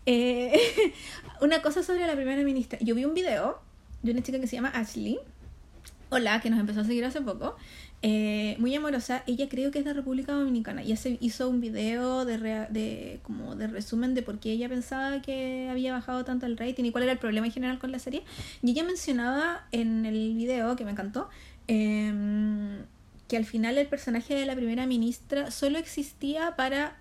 [0.07, 0.57] Eh,
[1.41, 2.79] una cosa sobre la primera ministra.
[2.81, 3.59] Yo vi un video
[4.01, 5.19] de una chica que se llama Ashley.
[6.09, 7.57] Hola, que nos empezó a seguir hace poco.
[8.01, 9.23] Eh, muy amorosa.
[9.27, 10.81] Ella creo que es de República Dominicana.
[10.81, 15.21] Ya se hizo un video de, de, como de resumen de por qué ella pensaba
[15.21, 17.99] que había bajado tanto el rating y cuál era el problema en general con la
[17.99, 18.23] serie.
[18.63, 21.27] Y ella mencionaba en el video, que me encantó,
[21.67, 22.77] em,
[23.27, 26.95] que al final el personaje de la primera ministra solo existía para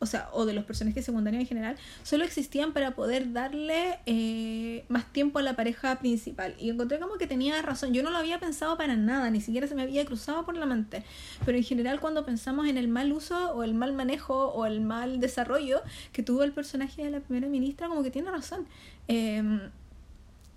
[0.00, 4.84] o sea, o de los personajes secundarios en general, solo existían para poder darle eh,
[4.88, 6.54] más tiempo a la pareja principal.
[6.58, 7.92] Y encontré como que tenía razón.
[7.92, 10.64] Yo no lo había pensado para nada, ni siquiera se me había cruzado por la
[10.64, 11.04] mente.
[11.44, 14.80] Pero en general cuando pensamos en el mal uso o el mal manejo o el
[14.80, 15.82] mal desarrollo
[16.12, 18.66] que tuvo el personaje de la primera ministra, como que tiene razón.
[19.06, 19.60] Em,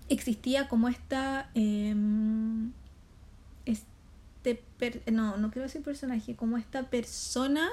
[0.08, 1.50] existía como esta...
[1.54, 2.72] Em,
[3.66, 3.94] este
[5.10, 7.70] no, no quiero decir personaje, como esta persona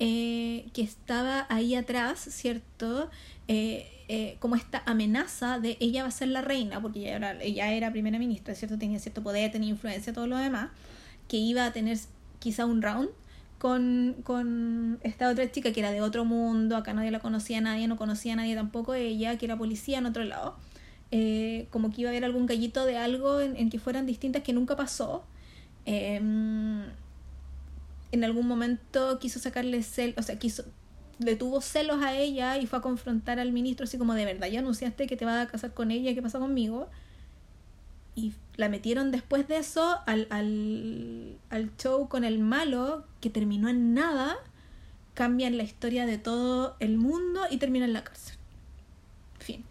[0.00, 3.10] eh, que estaba ahí atrás, ¿cierto?
[3.46, 7.42] Eh, eh, como esta amenaza de ella va a ser la reina, porque ella era,
[7.42, 8.76] ella era primera ministra, ¿cierto?
[8.76, 10.70] Tenía cierto poder, tenía influencia, todo lo demás,
[11.28, 11.96] que iba a tener
[12.40, 13.08] quizá un round
[13.58, 17.86] con, con esta otra chica que era de otro mundo, acá nadie la conocía, nadie
[17.86, 20.56] no conocía a nadie tampoco ella, que era policía en otro lado.
[21.70, 24.76] como que iba a haber algún gallito de algo en, que fueran distintas que nunca
[24.76, 25.24] pasó.
[25.86, 26.20] Eh,
[28.14, 30.64] en algún momento quiso sacarle celos, o sea, quiso,
[31.18, 34.48] le tuvo celos a ella y fue a confrontar al ministro así como de verdad,
[34.48, 36.88] ya anunciaste que te vas a casar con ella, ¿qué pasa conmigo?
[38.14, 43.68] Y la metieron después de eso al, al, al show con el malo, que terminó
[43.68, 44.36] en nada,
[45.14, 48.36] cambian la historia de todo el mundo y termina en la cárcel.
[49.40, 49.64] Fin.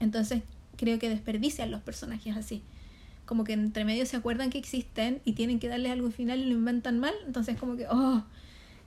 [0.00, 0.42] Entonces
[0.78, 2.62] creo que desperdician los personajes así
[3.28, 6.46] como que entre medio se acuerdan que existen y tienen que darles algo final y
[6.46, 7.12] lo inventan mal.
[7.26, 8.24] Entonces como que, oh,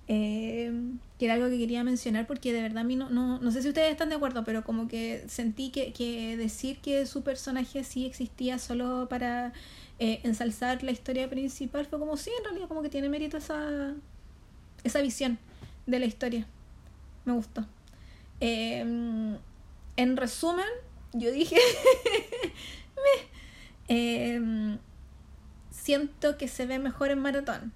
[0.08, 0.74] eh,
[1.20, 3.62] que era algo que quería mencionar porque de verdad a mí no, no, no sé
[3.62, 7.84] si ustedes están de acuerdo, pero como que sentí que, que decir que su personaje
[7.84, 9.54] sí existía solo para
[10.00, 13.94] eh, ensalzar la historia principal fue como, sí, en realidad como que tiene mérito esa,
[14.84, 15.38] esa visión
[15.86, 16.48] de la historia.
[17.26, 17.64] Me gustó.
[18.39, 18.80] Eh,
[19.98, 20.66] en resumen,
[21.14, 21.58] yo dije,
[22.96, 23.31] me
[23.94, 24.78] Em,
[25.70, 27.74] siento que se ve mejor en maratón.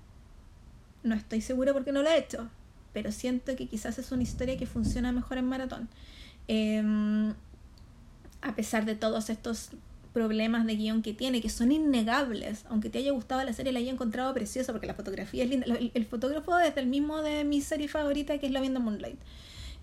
[1.03, 2.49] No estoy segura porque no lo he hecho,
[2.93, 5.89] pero siento que quizás es una historia que funciona mejor en maratón.
[6.47, 7.33] Em,
[8.41, 9.71] a pesar de todos estos
[10.13, 13.79] problemas de guion que tiene, que son innegables, aunque te haya gustado la serie, la
[13.79, 15.65] haya encontrado preciosa, porque la fotografía es linda.
[15.67, 19.19] El, fotógrafo es el mismo de mi serie favorita, que es La Vienda Moonlight.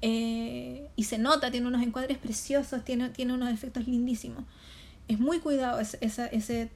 [0.01, 4.45] Eh, y se nota, tiene unos encuadres preciosos, tiene, tiene unos efectos lindísimos
[5.13, 6.71] es muy cuidado ese,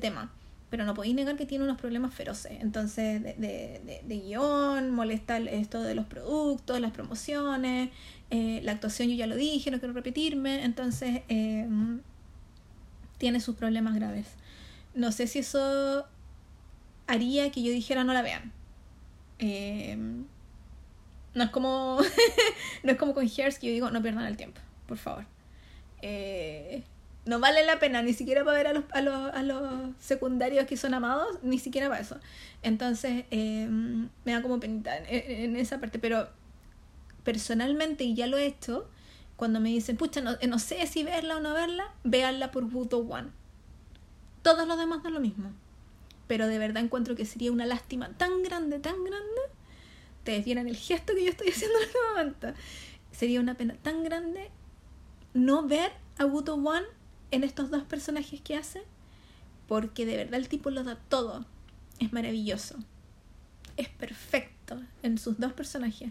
[0.00, 0.32] tema.
[0.70, 2.60] Pero no podéis negar que tiene unos problemas feroces.
[2.60, 7.90] Entonces, de, de, guion, molesta esto de los productos, las promociones,
[8.30, 10.64] eh, la actuación, yo ya lo dije, no quiero repetirme.
[10.64, 11.68] Entonces, eh,
[13.18, 14.26] tiene sus problemas graves.
[14.94, 16.06] No sé si eso
[17.06, 18.52] haría que yo dijera no la vean.
[19.38, 19.96] Eh,
[21.34, 21.98] no es como
[22.82, 25.26] no es como con Hairs que yo digo no pierdan el tiempo, por favor.
[27.26, 30.66] No vale la pena ni siquiera para ver a los, a los, a los secundarios
[30.66, 32.18] que son amados, ni siquiera para eso.
[32.62, 35.98] Entonces, em, me da como penita en, esa parte.
[35.98, 36.28] Pero
[37.24, 38.88] personalmente, y ya lo he hecho,
[39.34, 42.98] cuando me dicen, pucha, no, no sé si verla o no verla, véanla por Buto
[42.98, 43.30] One.
[44.42, 45.50] Todos los demás dan lo mismo.
[46.28, 49.40] Pero de verdad encuentro que sería una lástima tan grande, tan grande.
[50.18, 52.52] Ustedes vieran el gesto que yo estoy haciendo en este momento.
[53.10, 54.48] Sería una pena tan grande
[55.34, 56.86] no ver a Buto One
[57.30, 58.82] en estos dos personajes que hace,
[59.66, 61.44] porque de verdad el tipo lo da todo.
[61.98, 62.76] Es maravilloso.
[63.76, 66.10] Es perfecto en sus dos personajes.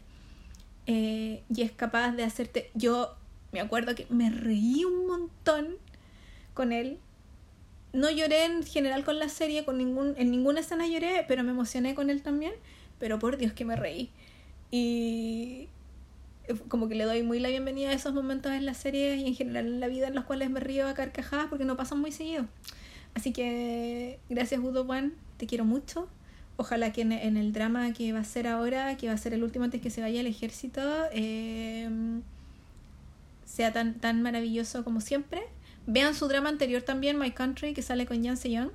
[0.88, 2.72] Eh, y es capaz de hacerte...
[2.74, 3.16] Yo
[3.52, 5.78] Me acuerdo que me reí un montón
[6.54, 7.00] con él.
[7.94, 11.52] No lloré en general con la serie, con ningún, en ninguna escena lloré, pero me
[11.52, 12.54] emocioné con él también.
[13.00, 14.10] Pero por Dios que me reí.
[14.72, 15.70] Y
[16.68, 19.36] como que le doy muy la bienvenida a esos momentos en la serie y en
[19.36, 22.12] general en la vida en los cuales me río a carcajadas porque no pasan muy
[22.12, 22.46] seguido.
[23.14, 26.08] Así que gracias Udo One, te quiero mucho.
[26.58, 29.44] Ojalá que en, el drama que va a ser ahora, que va a ser el
[29.44, 30.82] último antes que se vaya al ejército,
[31.12, 31.90] eh,
[33.46, 35.44] sea tan, tan maravilloso como siempre.
[35.88, 38.70] Vean su drama anterior también, My Country, que sale con Jan Young,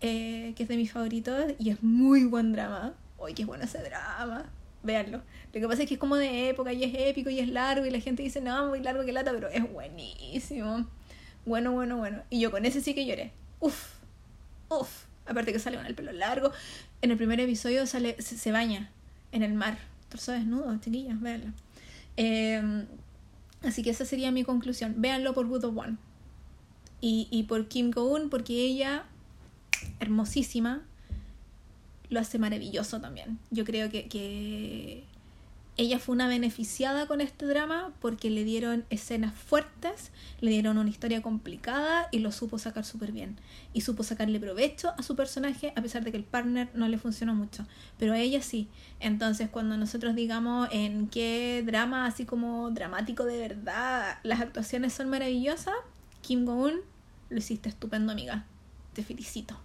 [0.00, 2.94] eh, que es de mis favoritos y es muy buen drama.
[3.18, 4.46] Uy, qué bueno ese drama.
[4.82, 5.22] Veanlo.
[5.52, 7.84] Lo que pasa es que es como de época y es épico y es largo
[7.86, 10.86] y la gente dice, no, muy largo que lata, pero es buenísimo.
[11.44, 12.22] Bueno, bueno, bueno.
[12.30, 13.32] Y yo con ese sí que lloré.
[13.60, 13.94] Uf,
[14.68, 15.04] uf.
[15.26, 16.52] Aparte que sale con el pelo largo.
[17.02, 18.90] En el primer episodio sale, se, baña
[19.32, 19.78] en el mar.
[20.08, 21.52] Torso desnudo, chiquillas, véanlo.
[22.16, 22.86] Em,
[23.62, 24.94] así que esa sería mi conclusión.
[24.98, 25.96] Véanlo por Good of One.
[27.00, 29.04] Y, y por Kim Go-un, porque ella,
[30.00, 30.82] hermosísima,
[32.10, 33.38] lo hace maravilloso también.
[33.50, 35.04] Yo creo que, que
[35.80, 40.90] ella fue una beneficiada con este drama porque le dieron escenas fuertes, le dieron una
[40.90, 43.38] historia complicada y lo supo sacar súper bien.
[43.72, 46.98] Y supo sacarle provecho a su personaje a pesar de que el partner no le
[46.98, 47.64] funcionó mucho.
[47.98, 48.68] Pero a ella sí.
[48.98, 55.08] Entonces cuando nosotros digamos en qué drama así como dramático de verdad las actuaciones son
[55.08, 55.74] maravillosas,
[56.20, 56.80] Kim Go-un
[57.30, 58.44] lo hiciste estupendo amiga.
[58.92, 59.56] Te felicito.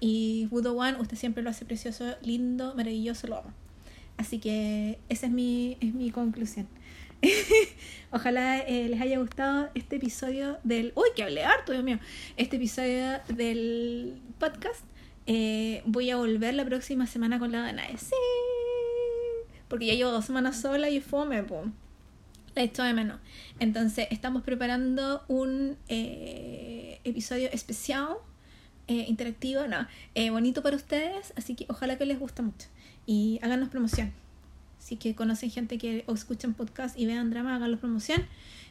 [0.00, 3.52] Y Budo usted siempre lo hace precioso, lindo, maravilloso, lo amo.
[4.16, 6.68] Así que esa es mi, es mi conclusión.
[8.12, 10.92] Ojalá eh, les haya gustado este episodio del...
[10.94, 11.98] ¡Uy, que hablé harto, Dios mío!
[12.36, 14.84] Este episodio del podcast.
[15.26, 17.96] Eh, voy a volver la próxima semana con la Danae.
[17.98, 18.14] ¡Sí!
[19.68, 21.72] Porque ya llevo dos semanas sola y fome, pum.
[22.54, 23.20] La hecho de menos.
[23.60, 28.16] Entonces, estamos preparando un eh, episodio especial,
[28.88, 29.86] interactivo, no,
[30.30, 31.32] bonito para ustedes.
[31.36, 32.68] Así que ojalá que les guste mucho
[33.06, 34.12] y háganos promoción.
[34.78, 38.22] Si que conocen gente que o escuchan podcast y vean drama, háganos promoción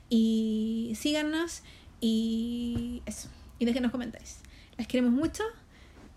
[0.10, 1.64] y síganos
[2.00, 3.30] y eso.
[3.60, 4.38] Y déjenos comentarios.
[4.78, 5.44] Las queremos mucho.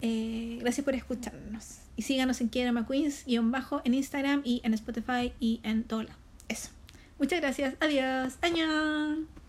[0.03, 1.79] Eh, gracias por escucharnos.
[1.97, 5.85] Y síganos en Kierama Queens y en bajo en Instagram y en Spotify y en
[5.85, 6.05] todo
[6.49, 6.71] Eso.
[7.19, 7.75] Muchas gracias.
[7.81, 8.37] Adiós.
[8.43, 9.40] Año.